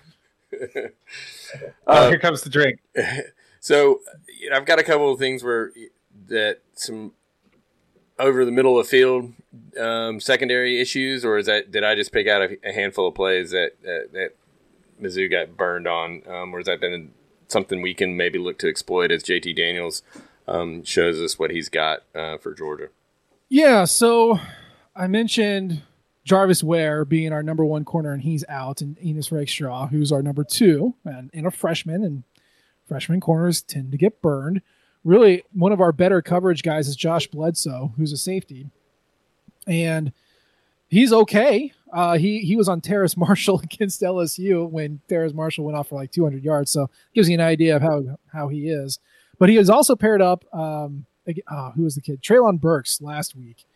[0.52, 0.86] Oh,
[1.86, 2.80] Uh, here comes the drink.
[3.60, 4.00] so
[4.40, 5.70] you know, I've got a couple of things where
[6.26, 7.12] that some
[8.18, 9.32] over the middle of the field
[9.80, 13.14] um, secondary issues, or is that did I just pick out a, a handful of
[13.14, 14.30] plays that that, that
[15.00, 17.12] Mizzou got burned on, um, or has that been
[17.48, 20.02] something we can maybe look to exploit as JT Daniels
[20.46, 22.88] um, shows us what he's got uh, for Georgia?
[23.48, 24.38] Yeah, so
[24.94, 25.82] I mentioned
[26.24, 30.22] Jarvis Ware being our number one corner, and he's out, and Ennis Rakestraw, who's our
[30.22, 32.24] number two, and, and a freshman, and
[32.86, 34.60] freshman corners tend to get burned.
[35.04, 38.68] Really, one of our better coverage guys is Josh Bledsoe, who's a safety,
[39.66, 40.12] and
[40.88, 41.72] he's okay.
[41.92, 45.96] Uh, he he was on Terrace Marshall against LSU when Terrace Marshall went off for
[45.96, 48.98] like 200 yards, so gives you an idea of how how he is.
[49.38, 50.44] But he was also paired up.
[50.52, 51.06] Um,
[51.46, 52.22] uh, who was the kid?
[52.22, 53.66] Treylon Burks last week.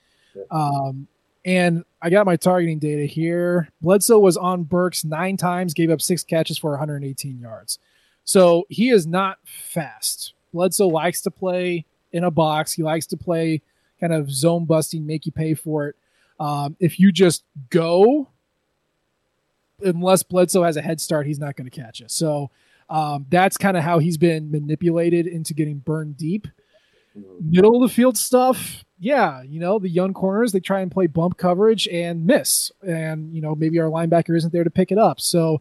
[0.51, 1.07] Um,
[1.45, 3.69] and I got my targeting data here.
[3.81, 7.79] Bledsoe was on Burks nine times, gave up six catches for 118 yards.
[8.25, 10.35] So he is not fast.
[10.55, 12.73] Bledsoe likes to play in a box.
[12.73, 13.61] He likes to play
[14.01, 15.97] kind of zone busting, make you pay for it.
[16.41, 18.29] Um, if you just go,
[19.81, 22.11] unless Bledsoe has a head start, he's not going to catch it.
[22.11, 22.51] So
[22.91, 26.47] um, that's kind of how he's been manipulated into getting burned deep.
[27.41, 31.07] Middle of the field stuff, yeah, you know, the young corners, they try and play
[31.07, 32.73] bump coverage and miss.
[32.87, 35.21] And, you know, maybe our linebacker isn't there to pick it up.
[35.21, 35.61] So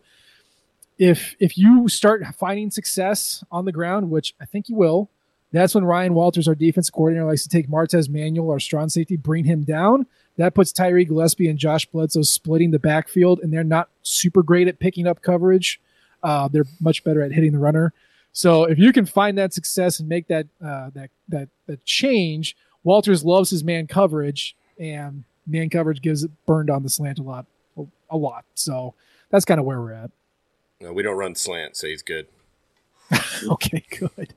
[0.97, 5.09] if if you start finding success on the ground, which I think you will,
[5.51, 9.17] that's when Ryan Walters, our defense coordinator, likes to take Martez Manuel, our strong safety,
[9.17, 10.05] bring him down.
[10.37, 14.67] That puts Tyree Gillespie and Josh Bledsoe splitting the backfield, and they're not super great
[14.67, 15.79] at picking up coverage.
[16.23, 17.93] Uh, they're much better at hitting the runner.
[18.33, 22.55] So if you can find that success and make that uh, that that that change,
[22.83, 27.23] Walters loves his man coverage, and man coverage gives it burned on the slant a
[27.23, 27.45] lot,
[28.09, 28.45] a lot.
[28.55, 28.93] So
[29.29, 30.11] that's kind of where we're at.
[30.79, 32.27] No, we don't run slant, so he's good.
[33.47, 34.33] okay, good.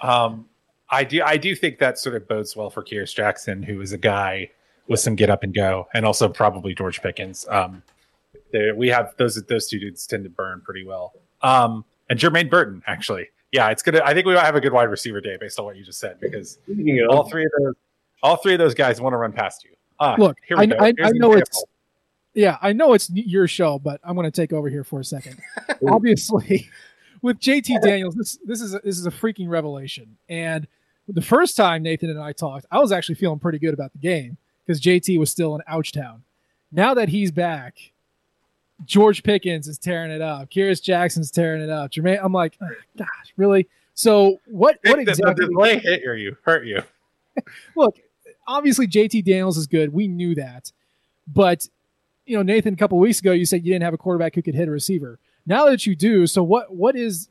[0.00, 0.46] Um,
[0.88, 3.92] I do I do think that sort of bodes well for Kearis Jackson, who is
[3.92, 4.50] a guy
[4.88, 7.46] with some get up and go, and also probably George Pickens.
[7.48, 7.82] Um,
[8.76, 11.12] we have those those two dudes tend to burn pretty well.
[11.42, 14.00] Um, and Jermaine Burton, actually, yeah, it's gonna.
[14.04, 15.98] I think we might have a good wide receiver day based on what you just
[15.98, 16.58] said because
[17.08, 17.74] all three of those
[18.22, 19.70] all three of those guys want to run past you.
[20.00, 21.64] Uh, Look, I, I, I know it's
[22.34, 25.04] yeah, I know it's your show, but I'm going to take over here for a
[25.04, 25.38] second.
[25.88, 26.68] Obviously,
[27.22, 30.16] with JT Daniels, this this is a, this is a freaking revelation.
[30.28, 30.66] And
[31.06, 33.98] the first time Nathan and I talked, I was actually feeling pretty good about the
[33.98, 36.20] game because JT was still in Ouchtown.
[36.72, 37.76] Now that he's back,
[38.84, 40.50] George Pickens is tearing it up.
[40.50, 41.90] Kearis Jackson's tearing it up.
[41.92, 43.68] Jermaine, I'm like, oh, gosh, really?
[43.94, 44.78] So what?
[44.84, 45.46] What exactly?
[45.46, 46.82] The delay hit you, hurt you.
[47.76, 47.96] Look,
[48.46, 49.92] obviously JT Daniels is good.
[49.92, 50.72] We knew that,
[51.26, 51.68] but
[52.26, 54.42] you know, Nathan, a couple weeks ago, you said you didn't have a quarterback who
[54.42, 55.18] could hit a receiver.
[55.46, 56.74] Now that you do, so what?
[56.74, 57.28] What is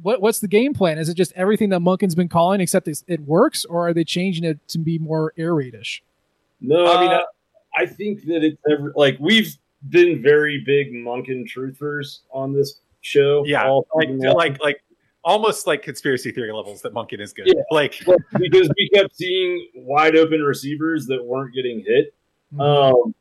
[0.00, 0.20] what?
[0.20, 0.98] What's the game plan?
[0.98, 4.44] Is it just everything that Monken's been calling, except it works, or are they changing
[4.44, 6.00] it to be more air raidish?
[6.62, 7.22] No, I mean, uh,
[7.76, 9.56] I, I, think that it's ever like we've
[9.88, 13.42] been very big Monken truthers on this show.
[13.44, 14.82] Yeah, like, like like
[15.24, 17.46] almost like conspiracy theory levels that Monken is good.
[17.48, 17.62] Yeah.
[17.70, 18.00] Like
[18.38, 22.14] because we kept seeing wide open receivers that weren't getting hit.
[22.54, 22.60] Mm-hmm.
[22.60, 23.14] Um,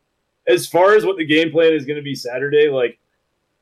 [0.47, 2.99] as far as what the game plan is going to be Saturday, like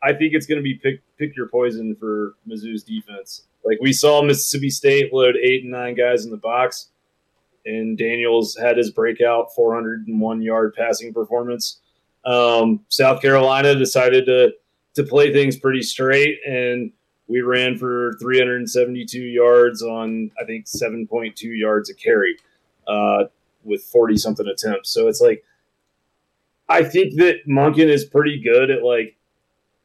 [0.01, 3.43] I think it's going to be pick pick your poison for Mizzou's defense.
[3.65, 6.89] Like we saw Mississippi State load eight and nine guys in the box,
[7.69, 11.79] and Daniels had his breakout 401 yard passing performance.
[12.25, 14.51] Um, South Carolina decided to
[14.95, 16.91] to play things pretty straight, and
[17.27, 22.37] we ran for 372 yards on I think 7.2 yards a carry
[22.87, 23.25] uh,
[23.63, 24.89] with 40 something attempts.
[24.89, 25.43] So it's like
[26.67, 29.15] I think that Monken is pretty good at like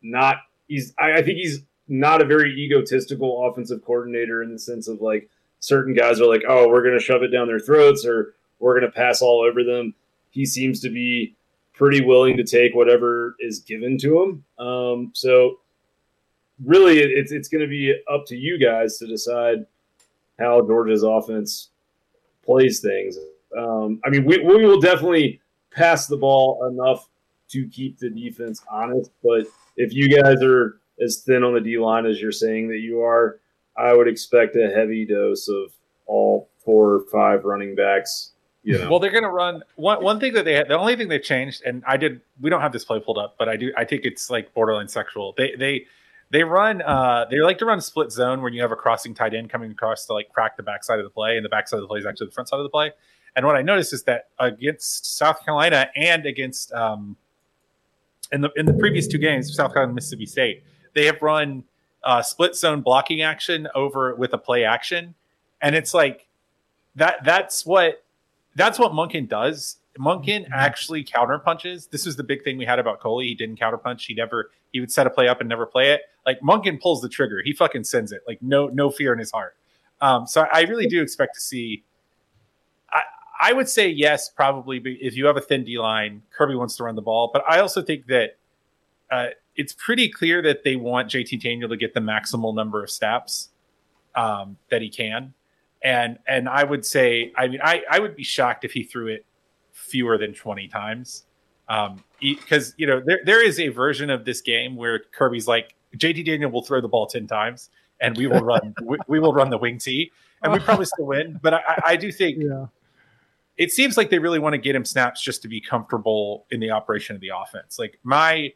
[0.03, 0.37] not
[0.69, 5.01] he's I, I think he's not a very egotistical offensive coordinator in the sense of
[5.01, 5.29] like
[5.65, 8.93] certain guys are like, oh, we're gonna shove it down their throats or we're gonna
[8.93, 9.95] pass all over them.
[10.31, 11.37] He seems to be
[11.75, 14.45] pretty willing to take whatever is given to him.
[14.65, 15.59] Um, so
[16.63, 19.67] really, it's it's going to be up to you guys to decide
[20.39, 21.71] how Georgia's offense
[22.45, 23.19] plays things.
[23.57, 27.09] Um, I mean, we, we will definitely pass the ball enough
[27.49, 29.47] to keep the defense honest, but
[29.77, 33.03] if you guys are as thin on the D line as you're saying that you
[33.03, 33.41] are,
[33.77, 35.73] I would expect a heavy dose of
[36.07, 38.33] all four or five running backs
[38.65, 38.91] you know.
[38.91, 41.23] Well, they're going to run one one thing that they had, the only thing they've
[41.23, 42.21] changed, and I did.
[42.41, 43.73] We don't have this play pulled up, but I do.
[43.77, 45.35] I think it's like borderline sexual.
[45.37, 45.87] They they
[46.31, 46.83] they run.
[46.83, 49.71] uh They like to run split zone when you have a crossing tight end coming
[49.71, 52.01] across to like crack the backside of the play, and the backside of the play
[52.01, 52.91] is actually the front side of the play.
[53.37, 57.17] And what I noticed is that against South Carolina and against um
[58.33, 61.65] in the in the previous two games, South Carolina and Mississippi State, they have run
[62.05, 65.15] uh, split zone blocking action over with a play action,
[65.61, 66.27] and it's like
[66.97, 67.25] that.
[67.25, 68.05] That's what
[68.55, 69.79] that's what Monken does.
[69.99, 70.53] Monken mm-hmm.
[70.53, 71.87] actually counter punches.
[71.87, 73.29] This is the big thing we had about Coley.
[73.29, 74.07] He didn't counter punch.
[74.07, 76.03] He never he would set a play up and never play it.
[76.27, 77.43] Like Monken pulls the trigger.
[77.45, 78.23] He fucking sends it.
[78.27, 79.57] Like no no fear in his heart.
[80.01, 81.85] Um, so I really do expect to see.
[82.91, 83.03] I
[83.41, 84.79] I would say yes, probably.
[85.01, 87.61] If you have a thin D line, Kirby wants to run the ball, but I
[87.61, 88.37] also think that
[89.11, 92.91] uh, it's pretty clear that they want JT Daniel to get the maximal number of
[92.91, 93.51] snaps
[94.15, 95.35] um, that he can
[95.85, 99.09] and and I would say, I mean, I I would be shocked if he threw
[99.09, 99.27] it
[99.73, 101.25] fewer than twenty times,
[101.69, 105.75] because um, you know there there is a version of this game where Kirby's like
[105.97, 107.69] JT Daniel will throw the ball ten times
[108.01, 110.11] and we will run we, we, will run the wing tee
[110.43, 112.39] and we probably still win, but I, I do think.
[112.41, 112.67] Yeah.
[113.57, 116.59] It seems like they really want to get him snaps just to be comfortable in
[116.59, 117.79] the operation of the offense.
[117.79, 118.53] Like my,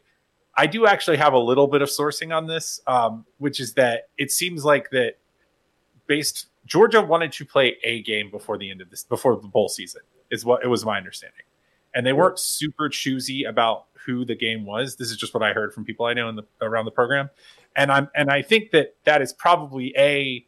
[0.59, 4.09] I do actually have a little bit of sourcing on this, um, which is that
[4.17, 5.13] it seems like that
[6.05, 9.69] based Georgia wanted to play a game before the end of this, before the bowl
[9.69, 11.43] season, is what it was my understanding.
[11.95, 14.97] And they weren't super choosy about who the game was.
[14.97, 17.29] This is just what I heard from people I know in the around the program,
[17.77, 20.45] and I'm and I think that that is probably a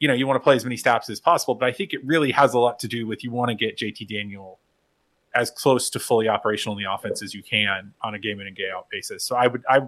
[0.00, 1.54] you know, you want to play as many snaps as possible.
[1.54, 3.78] But I think it really has a lot to do with you want to get
[3.78, 4.58] JT Daniel
[5.34, 8.46] as close to fully operational in the offense as you can on a game in
[8.46, 9.24] and game out basis.
[9.24, 9.80] So I would I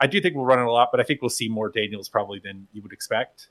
[0.00, 2.08] I do think we'll run it a lot, but I think we'll see more Daniels
[2.08, 3.48] probably than you would expect.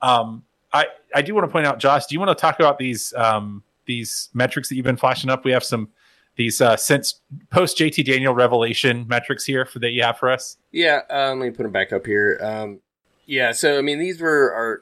[0.00, 2.06] Um, I I do want to point out, Josh.
[2.06, 5.44] Do you want to talk about these um, these metrics that you've been flashing up?
[5.44, 5.88] We have some
[6.36, 10.56] these uh, since post JT Daniel revelation metrics here for that you have for us.
[10.72, 12.38] Yeah, um, let me put them back up here.
[12.40, 12.80] Um,
[13.26, 14.80] yeah, so I mean, these were our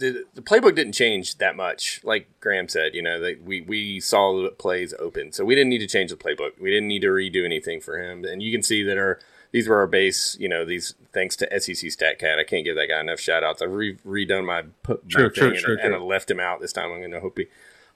[0.00, 2.00] the, the playbook didn't change that much.
[2.02, 5.68] Like Graham said, you know, that we we saw the plays open, so we didn't
[5.68, 6.58] need to change the playbook.
[6.58, 9.20] We didn't need to redo anything for him, and you can see that our
[9.52, 10.36] these were our base.
[10.40, 12.38] You know, these thanks to SEC StatCat.
[12.38, 13.60] I can't give that guy enough shout outs.
[13.60, 16.60] I've re- redone my, my true, thing true, and, true, and I left him out
[16.60, 16.90] this time.
[16.90, 17.46] I'm going to hope he,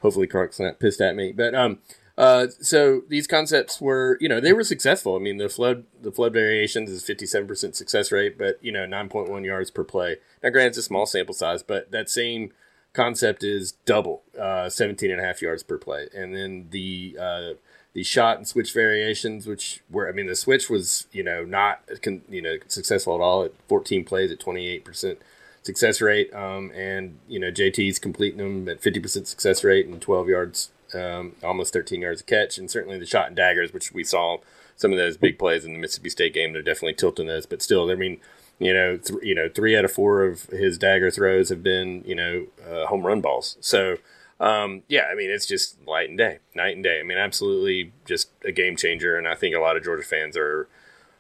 [0.01, 1.79] hopefully Clark's not pissed at me, but um.
[2.17, 5.17] Uh, so these concepts were, you know, they were successful.
[5.17, 9.45] I mean, the flood, the flood variations is 57% success rate, but you know, 9.1
[9.45, 10.19] yards per play.
[10.43, 12.53] Now, granted, it's a small sample size, but that same
[12.93, 16.09] concept is double, uh, 17 and a half yards per play.
[16.15, 17.51] And then the, uh,
[17.95, 21.83] the shot and switch variations, which were, I mean, the switch was, you know, not,
[22.29, 25.17] you know, successful at all at 14 plays at 28%
[25.63, 26.33] success rate.
[26.33, 31.37] Um, and, you know, JT's completing them at 50% success rate and 12 yards um,
[31.43, 34.39] almost 13 yards a catch, and certainly the shot and daggers, which we saw
[34.77, 36.53] some of those big plays in the Mississippi State game.
[36.53, 38.21] They're definitely tilting those, but still, I mean,
[38.59, 42.03] you know, th- you know, three out of four of his dagger throws have been,
[42.07, 43.57] you know, uh, home run balls.
[43.61, 43.97] So,
[44.41, 47.01] um, yeah, I mean, it's just light and day, night and day.
[47.01, 50.37] I mean, absolutely, just a game changer, and I think a lot of Georgia fans
[50.37, 50.69] are.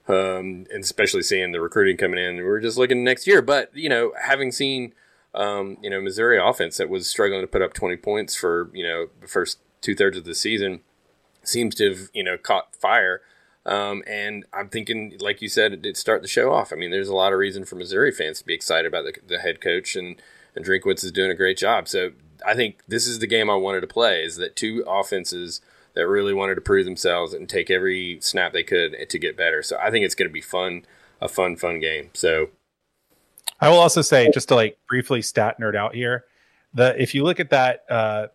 [0.06, 3.40] Um, and especially seeing the recruiting coming in, we're just looking next year.
[3.40, 4.92] But you know, having seen
[5.34, 8.84] um, you know, Missouri offense that was struggling to put up 20 points for, you
[8.84, 10.80] know, the first two thirds of the season
[11.42, 13.20] seems to have, you know, caught fire.
[13.66, 16.72] Um, and I'm thinking, like you said, it did start the show off.
[16.72, 19.14] I mean, there's a lot of reason for Missouri fans to be excited about the,
[19.26, 20.20] the head coach and,
[20.56, 21.88] and Drinkwitz is doing a great job.
[21.88, 22.12] So
[22.46, 25.60] I think this is the game I wanted to play is that two offenses
[25.94, 29.62] that really wanted to prove themselves and take every snap they could to get better.
[29.62, 30.84] So I think it's going to be fun,
[31.20, 32.10] a fun, fun game.
[32.14, 32.50] So
[33.60, 36.24] I will also say, just to like briefly stat nerd out here,
[36.74, 38.26] the if you look at that, uh,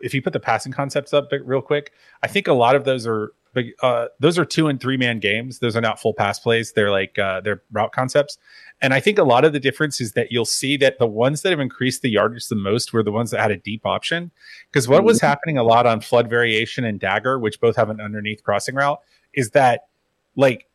[0.00, 1.92] if you put the passing concepts up real quick,
[2.22, 3.72] I think a lot of those are big.
[3.82, 5.58] Uh, those are two and three man games.
[5.58, 6.72] Those are not full pass plays.
[6.72, 8.38] They're like uh, they're route concepts.
[8.80, 11.42] And I think a lot of the difference is that you'll see that the ones
[11.42, 14.30] that have increased the yardage the most were the ones that had a deep option.
[14.70, 15.26] Because what was mm-hmm.
[15.26, 19.00] happening a lot on flood variation and dagger, which both have an underneath crossing route,
[19.34, 19.86] is that
[20.36, 20.68] like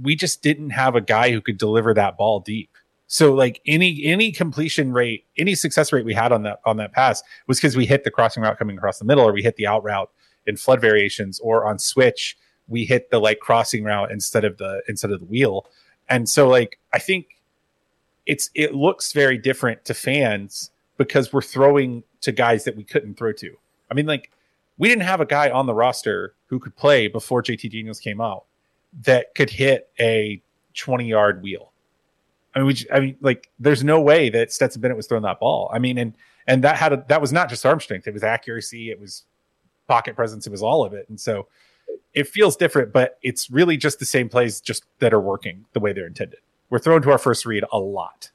[0.00, 2.70] we just didn't have a guy who could deliver that ball deep.
[3.12, 6.92] So like any any completion rate, any success rate we had on that on that
[6.92, 9.56] pass was because we hit the crossing route coming across the middle, or we hit
[9.56, 10.10] the out route
[10.46, 14.82] in flood variations, or on switch we hit the like crossing route instead of the
[14.88, 15.66] instead of the wheel.
[16.08, 17.38] And so like I think
[18.24, 23.18] it's it looks very different to fans because we're throwing to guys that we couldn't
[23.18, 23.54] throw to.
[23.90, 24.30] I mean like
[24.78, 28.22] we didn't have a guy on the roster who could play before JT Daniels came
[28.22, 28.46] out
[29.02, 30.40] that could hit a
[30.72, 31.71] 20 yard wheel
[32.54, 35.40] I mean, we, I mean, like, there's no way that Stetson Bennett was throwing that
[35.40, 35.70] ball.
[35.72, 36.14] I mean, and
[36.46, 39.24] and that had a, that was not just arm strength; it was accuracy, it was
[39.88, 41.08] pocket presence, it was all of it.
[41.08, 41.48] And so,
[42.14, 45.80] it feels different, but it's really just the same plays, just that are working the
[45.80, 46.40] way they're intended.
[46.68, 48.30] We're thrown to our first read a lot.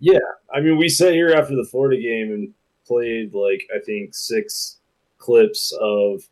[0.00, 0.18] Yeah,
[0.52, 2.52] I mean, we sat here after the Florida game and
[2.86, 4.78] played like I think six
[5.18, 6.22] clips of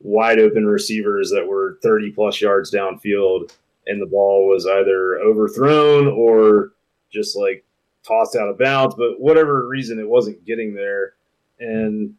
[0.00, 3.52] wide open receivers that were 30 plus yards downfield
[3.86, 6.72] and the ball was either overthrown or
[7.12, 7.64] just like
[8.06, 11.14] tossed out of bounds, but whatever reason it wasn't getting there.
[11.60, 12.14] And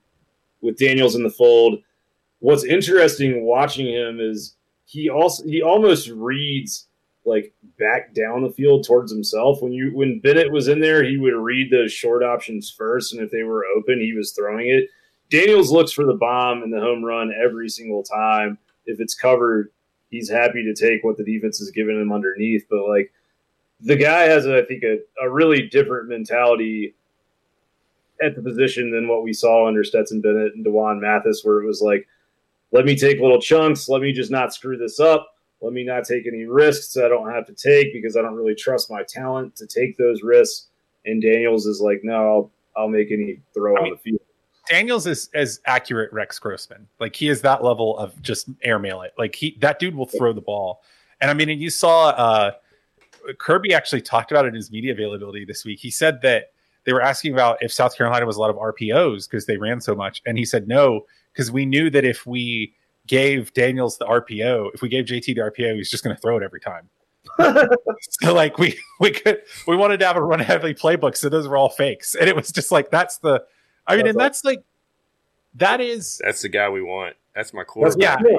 [0.61, 1.79] with Daniels in the fold,
[2.39, 6.87] what's interesting watching him is he also he almost reads
[7.25, 9.61] like back down the field towards himself.
[9.61, 13.21] When you when Bennett was in there, he would read those short options first, and
[13.21, 14.89] if they were open, he was throwing it.
[15.29, 18.57] Daniels looks for the bomb and the home run every single time.
[18.85, 19.71] If it's covered,
[20.09, 22.65] he's happy to take what the defense is giving him underneath.
[22.69, 23.11] But like
[23.83, 26.95] the guy has, I think, a, a really different mentality
[28.21, 31.67] at the position than what we saw under Stetson Bennett and D'Wan Mathis, where it
[31.67, 32.07] was like,
[32.71, 36.05] let me take little chunks, let me just not screw this up, let me not
[36.05, 39.55] take any risks I don't have to take because I don't really trust my talent
[39.57, 40.67] to take those risks.
[41.05, 44.21] And Daniels is like, no, I'll I'll make any throw I on mean, the field.
[44.69, 46.87] Daniels is as accurate Rex Grossman.
[46.99, 49.13] Like he is that level of just airmail it.
[49.17, 50.81] Like he that dude will throw the ball.
[51.21, 52.51] And I mean, you saw uh
[53.39, 55.79] Kirby actually talked about it in his media availability this week.
[55.79, 56.51] He said that
[56.85, 59.81] they were asking about if South Carolina was a lot of RPOs because they ran
[59.81, 62.73] so much, and he said no because we knew that if we
[63.07, 66.37] gave Daniels the RPO, if we gave JT the RPO, he's just going to throw
[66.37, 66.89] it every time.
[68.21, 71.47] so like we we could we wanted to have a run heavy playbook, so those
[71.47, 73.43] were all fakes, and it was just like that's the.
[73.85, 74.63] I mean, That's and that's like
[75.55, 77.15] that is That's the guy we want.
[77.35, 78.21] That's my That's quarterback.
[78.21, 78.29] Yeah.
[78.29, 78.37] yeah.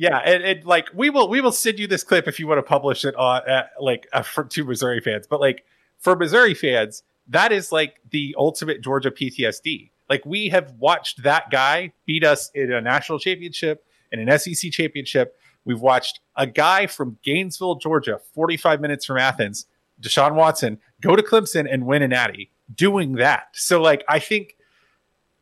[0.00, 2.62] Yeah, and, like we will we will send you this clip if you want to
[2.62, 3.42] publish it on
[3.78, 5.66] like uh, for to Missouri fans, but like
[5.98, 9.90] for Missouri fans, that is like the ultimate Georgia PTSD.
[10.08, 14.70] Like we have watched that guy beat us in a national championship and an SEC
[14.72, 15.38] championship.
[15.66, 19.66] We've watched a guy from Gainesville, Georgia, 45 minutes from Athens,
[20.00, 23.48] Deshaun Watson, go to Clemson and win an Natty doing that.
[23.52, 24.56] So like I think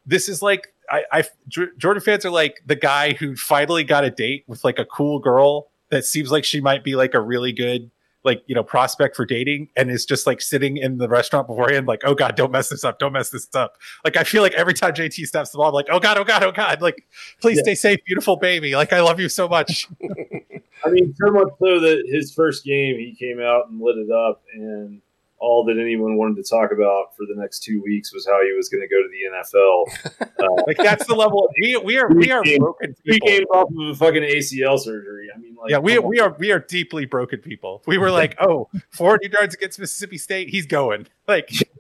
[0.05, 4.05] this is like I, I Ge- Georgia fans are like the guy who finally got
[4.05, 7.21] a date with like a cool girl that seems like she might be like a
[7.21, 7.91] really good
[8.25, 11.87] like you know prospect for dating and is just like sitting in the restaurant beforehand
[11.87, 13.77] like oh god don't mess this up don't mess this up.
[14.05, 16.25] Like i feel like every time jt steps the ball i'm like oh god oh
[16.25, 17.07] god oh god like
[17.41, 17.63] please Yeah.
[17.63, 18.75] stay safe beautiful baby.
[18.75, 19.87] Like i love you so much.
[20.85, 24.13] I mean, so much so that his first game, he came out and lit it
[24.13, 25.01] up, and
[25.41, 28.53] all that anyone wanted to talk about for the next two weeks was how he
[28.53, 30.25] was going to go to the NFL.
[30.39, 33.29] Uh, like that's the level of, we we are we are broken Three people.
[33.29, 35.29] games off of a fucking ACL surgery.
[35.35, 36.11] I mean, like, yeah, we come on.
[36.11, 37.83] we are we are deeply broken people.
[37.87, 41.09] We were like, oh, 400 yards against Mississippi State, he's going.
[41.27, 41.51] Like,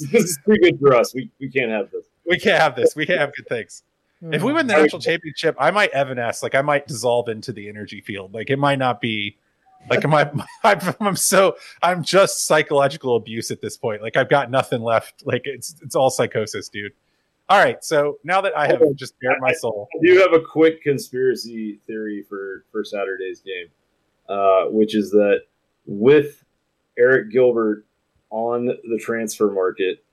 [0.00, 1.14] This is too good for us.
[1.14, 2.06] We, we can't have this.
[2.24, 2.94] we can't have this.
[2.96, 3.82] We can't have good things.
[4.22, 6.42] If we win the national championship, I might evanesce.
[6.42, 8.32] Like, I might dissolve into the energy field.
[8.34, 9.36] Like, it might not be.
[9.90, 10.30] Like, am I?
[10.64, 11.56] I'm, I'm so.
[11.82, 14.02] I'm just psychological abuse at this point.
[14.02, 15.26] Like, I've got nothing left.
[15.26, 16.92] Like, it's it's all psychosis, dude.
[17.48, 17.82] All right.
[17.82, 21.80] So now that I have just bared my soul, I do have a quick conspiracy
[21.86, 23.68] theory for for Saturday's game,
[24.28, 25.42] uh, which is that
[25.86, 26.44] with
[27.00, 27.86] Arik Gilbert
[28.30, 30.04] on the transfer market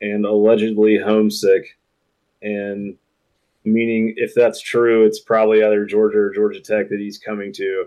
[0.00, 1.76] and allegedly homesick,
[2.42, 2.96] and
[3.64, 7.86] meaning if that's true, it's probably either Georgia or Georgia Tech that he's coming to.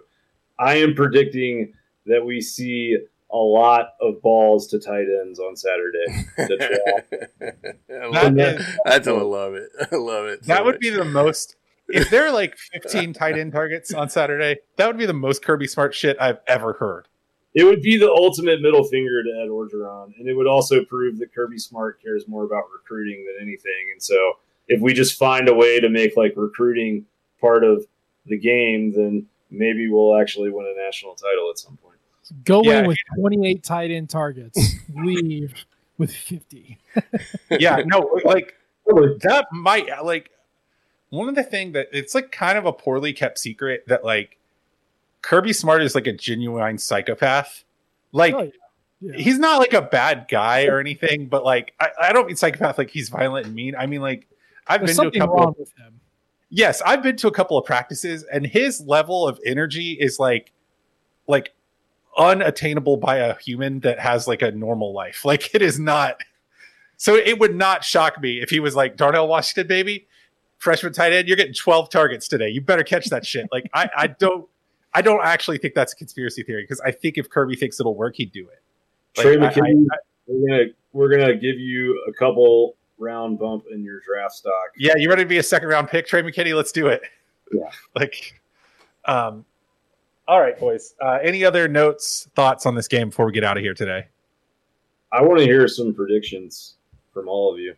[0.59, 1.73] I am predicting
[2.05, 2.97] that we see
[3.31, 6.05] a lot of balls to tight ends on Saturday.
[6.37, 7.51] I
[7.89, 8.59] That love it.
[8.61, 9.69] is- That's I love it.
[9.91, 10.45] I love it.
[10.45, 10.81] so that would much.
[10.81, 11.55] be the most.
[11.89, 15.43] If there are like 15 tight end targets on Saturday, that would be the most
[15.43, 17.07] Kirby Smart shit I've ever heard.
[17.53, 21.17] It would be the ultimate middle finger to Ed Orgeron, and it would also prove
[21.19, 23.89] that Kirby Smart cares more about recruiting than anything.
[23.93, 24.33] And so,
[24.67, 27.05] if we just find a way to make like recruiting
[27.39, 27.85] part of
[28.25, 31.95] the game, then maybe we'll actually win a national title at some point.
[32.43, 32.79] Go Yeah.
[32.79, 34.59] in with 28 tight end targets,
[34.95, 35.53] leave
[35.97, 36.77] with 50.
[37.51, 40.31] Yeah, no, like that might like
[41.09, 44.37] one of the thing that it's like kind of a poorly kept secret that like
[45.21, 47.63] Kirby Smart is like a genuine psychopath.
[48.11, 48.49] Like Oh, yeah.
[48.99, 49.15] Yeah.
[49.17, 52.77] he's not like a bad guy or anything, but like I, I don't mean psychopath
[52.77, 53.75] like he's violent and mean.
[53.75, 54.27] I mean like
[54.67, 55.99] I've There's been to a something couple wrong of, with him.
[56.49, 60.51] Yes, I've been to a couple of practices and his level of energy is like
[61.27, 61.53] like
[62.17, 65.23] unattainable by a human that has like a normal life.
[65.25, 66.21] Like it is not
[66.97, 70.07] so it would not shock me if he was like Darnell Washington, baby,
[70.57, 72.49] freshman tight end, you're getting 12 targets today.
[72.49, 73.47] You better catch that shit.
[73.51, 74.47] Like I, I don't
[74.93, 77.95] I don't actually think that's a conspiracy theory because I think if Kirby thinks it'll
[77.95, 78.63] work, he'd do it.
[79.17, 79.85] Like, Trey I- McKinney,
[80.27, 84.53] we're gonna we're gonna give you a couple round bump in your draft stock.
[84.77, 86.55] Yeah, you ready to be a second round pick, Trey McKinney?
[86.55, 87.01] Let's do it.
[87.51, 87.69] Yeah.
[87.95, 88.39] Like,
[89.05, 89.45] um,
[90.27, 90.93] all right, boys.
[91.01, 94.07] Uh, any other notes, thoughts on this game before we get out of here today?
[95.11, 96.75] I want to hear some predictions
[97.13, 97.75] from all of you.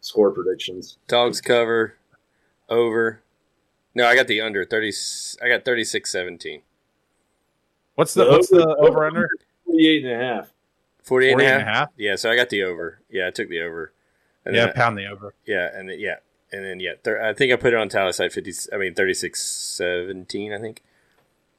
[0.00, 0.98] Score predictions.
[1.08, 1.94] Dogs cover
[2.68, 3.22] over.
[3.94, 4.92] No, I got the under 30
[5.42, 6.60] I got 36-17.
[7.94, 9.28] What's the The what's the over- over under?
[9.64, 10.52] 48 and a half.
[11.02, 11.88] 48 and 48 a and a half?
[11.96, 13.00] Yeah, so I got the over.
[13.10, 13.92] Yeah, I took the over.
[14.48, 15.34] And Yeah, then, pound the over.
[15.46, 16.16] yeah, and then, yeah.
[16.50, 20.56] And then yeah, thir- I think I put it on Tallysight 50 I mean 36-17,
[20.56, 20.82] I think.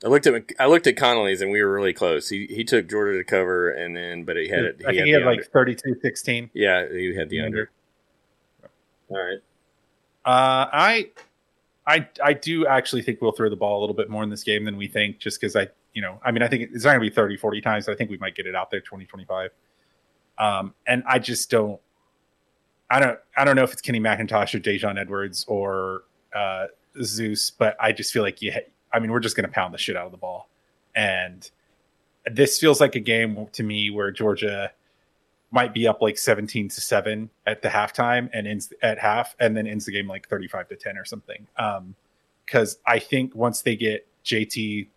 [0.03, 2.29] I looked at I looked at Connelly's and we were really close.
[2.29, 4.97] He he took Georgia to cover and then but he had it he I think
[4.99, 5.49] had he had like under.
[5.75, 6.49] 32 16.
[6.53, 7.69] Yeah, he had the under.
[9.09, 9.37] All right.
[10.25, 11.09] Uh, I,
[11.87, 14.43] I, I do actually think we'll throw the ball a little bit more in this
[14.43, 16.91] game than we think, just because I, you know, I mean, I think it's not
[16.91, 17.89] going to be 30, 40 times.
[17.89, 19.49] I think we might get it out there 20, 25.
[20.37, 21.79] Um, and I just don't,
[22.89, 26.67] I don't, I don't know if it's Kenny McIntosh or Daijun Edwards or uh,
[27.01, 29.73] Zeus, but I just feel like you, ha- I mean, we're just going to pound
[29.73, 30.49] the shit out of the ball.
[30.95, 31.49] And
[32.25, 34.71] this feels like a game to me where Georgia
[35.51, 39.55] might be up like 17 to 7 at the halftime and ends at half and
[39.55, 41.95] then ends the game like 35 to 10 or something um
[42.45, 44.87] because i think once they get jt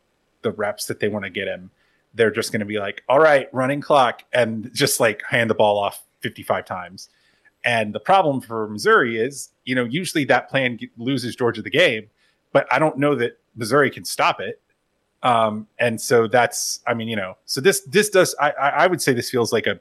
[0.42, 1.70] the reps that they want to get him
[2.14, 5.54] they're just going to be like all right running clock and just like hand the
[5.54, 7.08] ball off 55 times
[7.64, 12.08] and the problem for missouri is you know usually that plan loses georgia the game
[12.52, 14.60] but i don't know that missouri can stop it
[15.22, 19.00] Um, and so that's, I mean, you know, so this this does, I I would
[19.00, 19.78] say this feels like a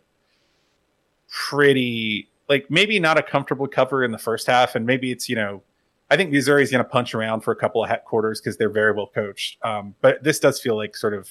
[1.30, 5.36] pretty like maybe not a comfortable cover in the first half, and maybe it's you
[5.36, 5.64] know,
[6.12, 8.58] I think Missouri is going to punch around for a couple of ha- quarters because
[8.58, 9.58] they're very well coached.
[9.64, 11.28] Um, but this does feel like sort of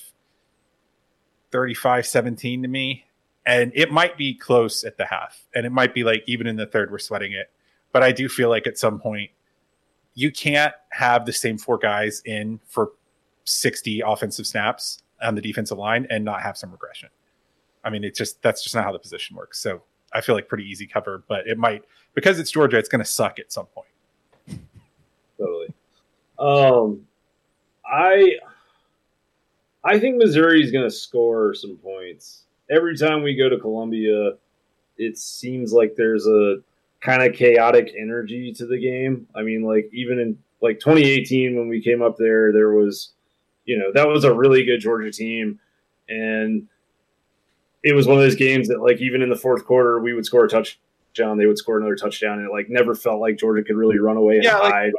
[1.52, 3.04] 35-17 to me,
[3.46, 6.56] and it might be close at the half, and it might be like even in
[6.56, 7.50] the third we're sweating it.
[7.92, 9.30] But I do feel like at some point
[10.14, 12.92] you can't have the same four guys in for
[13.44, 17.08] 60 offensive snaps on the defensive line and not have some regression.
[17.84, 19.58] I mean, it's just that's just not how the position works.
[19.60, 19.82] So
[20.12, 21.84] I feel like pretty easy cover, but it might
[22.14, 24.60] because it's Georgia, it's going to suck at some point.
[25.38, 25.72] totally.
[26.38, 27.06] Um,
[27.86, 28.36] I
[29.84, 34.32] I think Missouri is going to score some points every time we go to Columbia.
[35.02, 36.56] It seems like there's a
[37.00, 39.26] kind of chaotic energy to the game.
[39.34, 43.12] I mean, like even in like 2018 when we came up there, there was,
[43.64, 45.58] you know, that was a really good Georgia team,
[46.08, 46.68] and
[47.82, 50.26] it was one of those games that like even in the fourth quarter we would
[50.26, 53.62] score a touchdown, they would score another touchdown, and it like never felt like Georgia
[53.64, 54.92] could really run away and Yeah, like-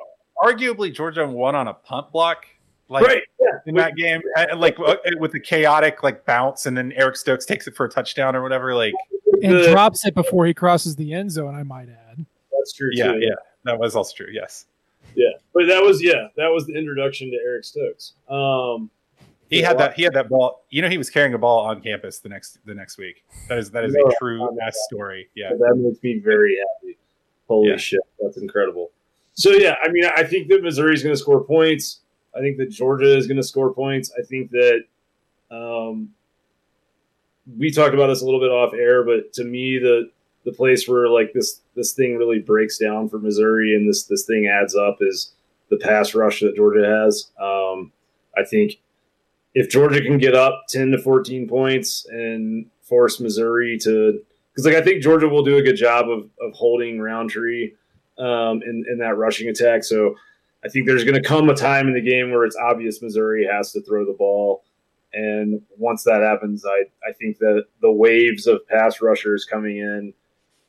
[0.43, 2.47] Arguably, Georgia won on a punt block,
[2.91, 3.23] like right?
[3.39, 3.47] Yeah.
[3.65, 7.45] in that game, uh, like uh, with the chaotic like bounce, and then Eric Stokes
[7.45, 8.75] takes it for a touchdown or whatever.
[8.75, 8.93] Like,
[9.41, 11.55] and The- drops it before he crosses the end zone.
[11.55, 12.25] I might add.
[12.51, 12.89] that's true.
[12.93, 13.19] yeah, too.
[13.21, 13.29] yeah,
[13.63, 14.27] that was also true.
[14.31, 14.65] Yes,
[15.15, 18.13] Yeah, but that was yeah, that was the introduction to Eric Stokes.
[18.29, 18.89] Um,
[19.49, 19.95] he had that.
[19.95, 20.63] He had that ball.
[20.69, 23.23] You know, he was carrying a ball on campus the next the next week.
[23.49, 25.29] That is that is No, a true I ass story.
[25.35, 26.97] Yeah, that makes me very happy.
[27.47, 27.77] Holy Yeah.
[27.77, 28.91] shit, that's incredible.
[29.33, 32.00] So yeah, I mean, I think that Missouri is going to score points.
[32.35, 34.11] I think that Georgia is going to score points.
[34.17, 34.83] I think that
[35.51, 36.09] um,
[37.57, 40.09] we talked about this a little bit off air, but to me, the
[40.43, 44.25] the place where like this this thing really breaks down for Missouri and this this
[44.25, 45.33] thing adds up is
[45.69, 47.31] the pass rush that Georgia has.
[47.39, 47.91] Um,
[48.37, 48.79] I think
[49.53, 54.21] if Georgia can get up ten to fourteen points and force Missouri to,
[54.51, 57.73] because like I think Georgia will do a good job of of holding Rountree
[58.17, 59.83] um, in in that rushing attack.
[59.83, 60.15] So
[60.63, 63.47] I think there's going to come a time in the game where it's obvious Missouri
[63.51, 64.63] has to throw the ball.
[65.13, 70.13] And once that happens, I, I think that the waves of pass rushers coming in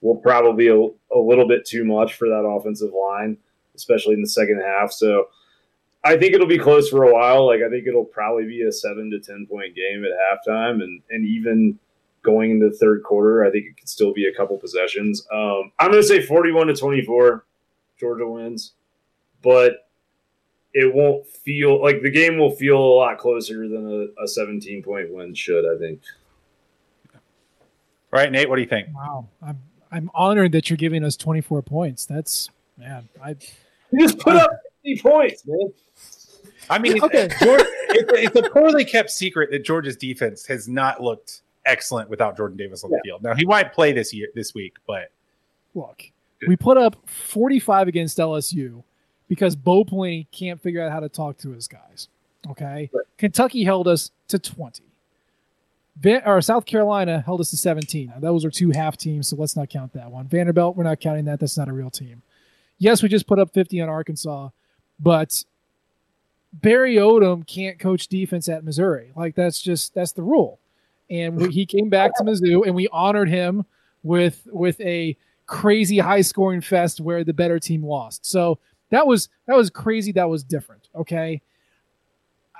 [0.01, 3.36] will probably a, a little bit too much for that offensive line,
[3.76, 4.90] especially in the second half.
[4.93, 5.28] So
[6.05, 7.47] I think it'll be close for a while.
[7.47, 11.01] Like I think it'll probably be a seven to ten point game at halftime, and
[11.11, 11.78] and even
[12.22, 15.26] going into the third quarter, I think it could still be a couple possessions.
[15.32, 17.45] Um, I'm going to say 41 to 24,
[17.99, 18.74] Georgia wins,
[19.43, 19.82] but
[20.74, 24.82] it won't feel like the game will feel a lot closer than a, a 17
[24.82, 25.64] point win should.
[25.64, 26.00] I think.
[27.14, 28.48] All right, Nate.
[28.48, 28.88] What do you think?
[28.94, 29.58] Wow, I'm
[29.90, 32.06] I'm honored that you're giving us 24 points.
[32.06, 33.36] That's man, I
[33.90, 34.50] You just put up
[34.84, 35.72] 50 points, man.
[36.70, 37.28] I mean, Okay.
[37.40, 42.36] Georgia, it's, it's a poorly kept secret that Georgia's defense has not looked excellent without
[42.36, 43.22] Jordan Davis on the field.
[43.22, 45.10] Now he might play this year, this week, but
[45.74, 46.02] look.
[46.48, 48.82] We put up 45 against LSU
[49.33, 52.09] because Bo Pelini can't figure out how to talk to his guys.
[52.51, 53.05] Okay, Right.
[53.16, 54.83] Kentucky held us to 20.
[55.99, 58.09] Va- or South Carolina held us to 17.
[58.09, 60.26] Now, those are two half teams, so let's not count that one.
[60.26, 61.41] Vanderbilt, we're not counting that.
[61.41, 62.20] That's not a real team.
[62.76, 64.51] Yes, we just put up 50 on Arkansas,
[65.01, 65.45] but
[66.53, 69.12] Barry Odom can't coach defense at Missouri.
[69.16, 70.59] Like that's just that's the rule.
[71.09, 73.64] And we, he came back to Mizzou, and we honored him
[74.03, 75.16] with with a
[75.47, 78.26] crazy high scoring fest where the better team lost.
[78.26, 78.59] So
[78.93, 80.12] that was that was crazy.
[80.12, 80.88] That was different.
[80.95, 81.43] Okay.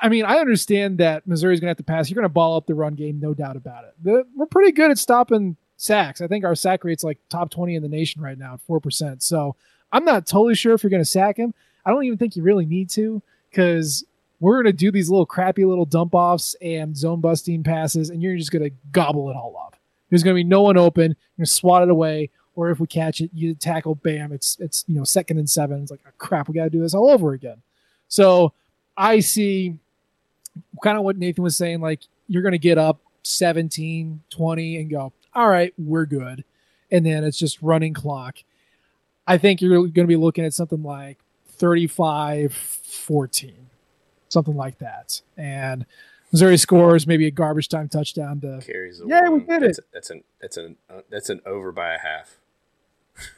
[0.01, 2.11] I mean, I understand that Missouri's going to have to pass.
[2.11, 3.95] You're going to ball up the run game, no doubt about it.
[4.03, 6.20] The, we're pretty good at stopping sacks.
[6.20, 9.22] I think our sack rate's like top 20 in the nation right now at 4%.
[9.22, 9.55] So
[9.93, 11.55] I'm not totally sure if you're going to sack him.
[11.87, 14.05] I don't even think you really need to because
[14.41, 18.20] we're going to do these little crappy little dump offs and zone busting passes, and
[18.20, 19.76] you're just going to gobble it all up.
[20.11, 21.11] There's going to be no one open.
[21.11, 22.30] You're going to swat it away.
[22.55, 25.82] Or if we catch it, you tackle, bam, it's it's you know second and seven.
[25.82, 27.62] It's like oh, crap, we got to do this all over again.
[28.09, 28.53] So
[28.96, 29.78] I see
[30.82, 31.80] kind of what Nathan was saying.
[31.80, 36.44] Like you're going to get up 17, 20 and go, all right, we're good.
[36.90, 38.38] And then it's just running clock.
[39.26, 43.55] I think you're going to be looking at something like 35 14,
[44.28, 45.22] something like that.
[45.36, 45.86] And
[46.32, 49.84] Missouri scores maybe a garbage time touchdown to, Carries Yeah, we did that's, it.
[49.92, 52.38] That's an that's an uh, that's an over by a half.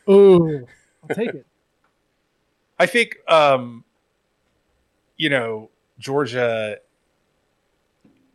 [0.06, 0.66] Oh,
[1.08, 1.46] I'll take it.
[2.78, 3.84] I think, um,
[5.16, 6.78] you know, Georgia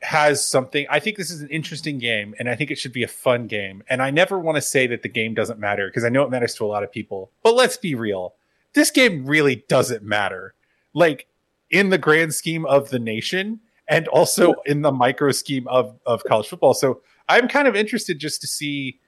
[0.02, 0.86] has something.
[0.90, 3.48] I think this is an interesting game, and I think it should be a fun
[3.48, 3.84] game.
[3.90, 6.30] And I never want to say that the game doesn't matter because I know it
[6.30, 7.32] matters to a lot of people.
[7.44, 8.36] But let's be real.
[8.74, 10.54] This game really doesn't matter.
[10.94, 11.28] Like
[11.70, 16.24] in the grand scheme of the nation and also in the micro scheme of of
[16.24, 16.74] college football.
[16.74, 19.00] So I'm kind of interested just to see,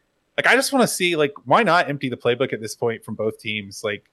[0.42, 3.04] like, I just want to see, like, why not empty the playbook at this point
[3.04, 3.84] from both teams?
[3.84, 4.10] Like,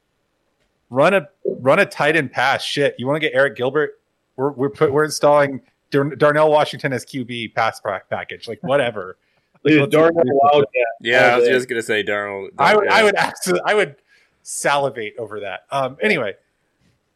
[0.91, 2.63] run a run a tight end pass.
[2.63, 4.01] Shit, you want to get Arik Gilbert?
[4.37, 8.47] We're we're put, we're installing Dar- Darnell Washington as QB pass package.
[8.47, 9.17] Like, whatever.
[9.65, 10.71] Dude, Darnell Wildcat.
[11.01, 12.51] Yeah, I was just gonna say Darnell.
[12.59, 13.97] I would, I would actually, I would
[14.43, 15.65] salivate over that.
[15.71, 16.35] Um, anyway,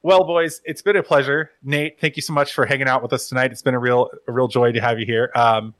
[0.02, 1.52] well, boys, it's been a pleasure.
[1.62, 3.52] Nate, thank you so much for hanging out with us tonight.
[3.52, 5.30] It's been a real, a real joy to have you here.
[5.34, 5.74] Um,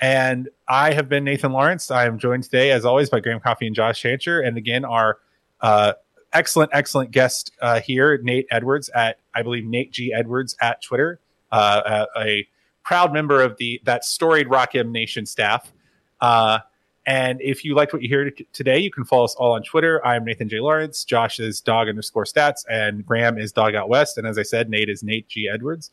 [0.00, 1.90] and I have been Nathan Lawrence.
[1.90, 5.18] I am joined today, as always, by Graham Coffee and Josh Shancher, and again, our
[5.60, 5.94] uh,
[6.32, 11.20] excellent, excellent guest uh, here, Nate Edwards at, I believe, Nate G Edwards at Twitter,
[11.50, 12.48] uh, a, a
[12.84, 15.72] proud member of the that storied Rock M Nation staff.
[16.20, 16.60] Uh,
[17.06, 20.04] and if you liked what you hear today, you can follow us all on Twitter.
[20.06, 20.60] I'm Nathan J.
[20.60, 21.04] Lawrence.
[21.04, 24.18] Josh is dog underscore stats, and Graham is dog out west.
[24.18, 25.48] And as I said, Nate is Nate G.
[25.48, 25.90] Edwards.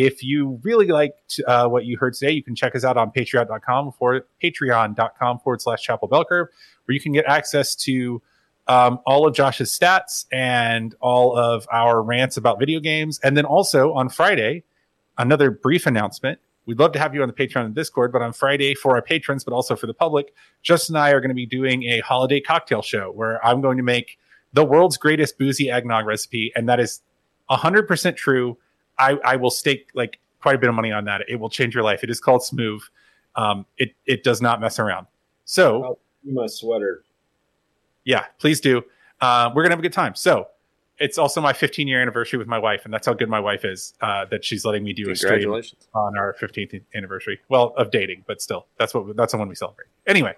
[0.00, 3.10] If you really liked uh, what you heard today, you can check us out on
[3.10, 6.46] patreon.com for patreon.com forward slash chapel bell curve,
[6.84, 8.22] where you can get access to
[8.68, 13.18] um, all of Josh's stats and all of our rants about video games.
[13.24, 14.62] And then also on Friday,
[15.18, 16.38] another brief announcement.
[16.64, 19.02] We'd love to have you on the Patreon and Discord, but on Friday for our
[19.02, 20.32] patrons, but also for the public,
[20.62, 23.78] Justin and I are going to be doing a holiday cocktail show where I'm going
[23.78, 24.16] to make
[24.52, 27.02] the world's greatest boozy eggnog recipe, and that is
[27.50, 28.58] 100% true.
[28.98, 31.22] I, I will stake like quite a bit of money on that.
[31.28, 32.02] It will change your life.
[32.02, 32.82] It is called Smooth.
[33.36, 35.06] Um, it it does not mess around.
[35.44, 37.02] So My sweater.
[38.04, 38.82] yeah, please do.
[39.20, 40.14] Uh, we're gonna have a good time.
[40.14, 40.48] So
[40.98, 43.64] it's also my 15 year anniversary with my wife, and that's how good my wife
[43.64, 45.48] is uh, that she's letting me do a stream
[45.94, 47.38] on our 15th anniversary.
[47.48, 49.86] Well, of dating, but still, that's what that's the one we celebrate.
[50.06, 50.34] Anyway,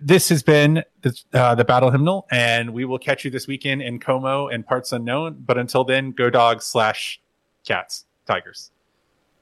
[0.00, 3.82] this has been the, uh, the battle hymnal, and we will catch you this weekend
[3.82, 5.42] in Como and parts unknown.
[5.44, 7.20] But until then, go dogs slash
[7.64, 8.70] cats, tigers.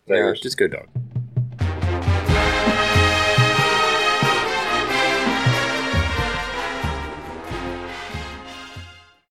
[0.07, 0.89] Yeah, just go dog.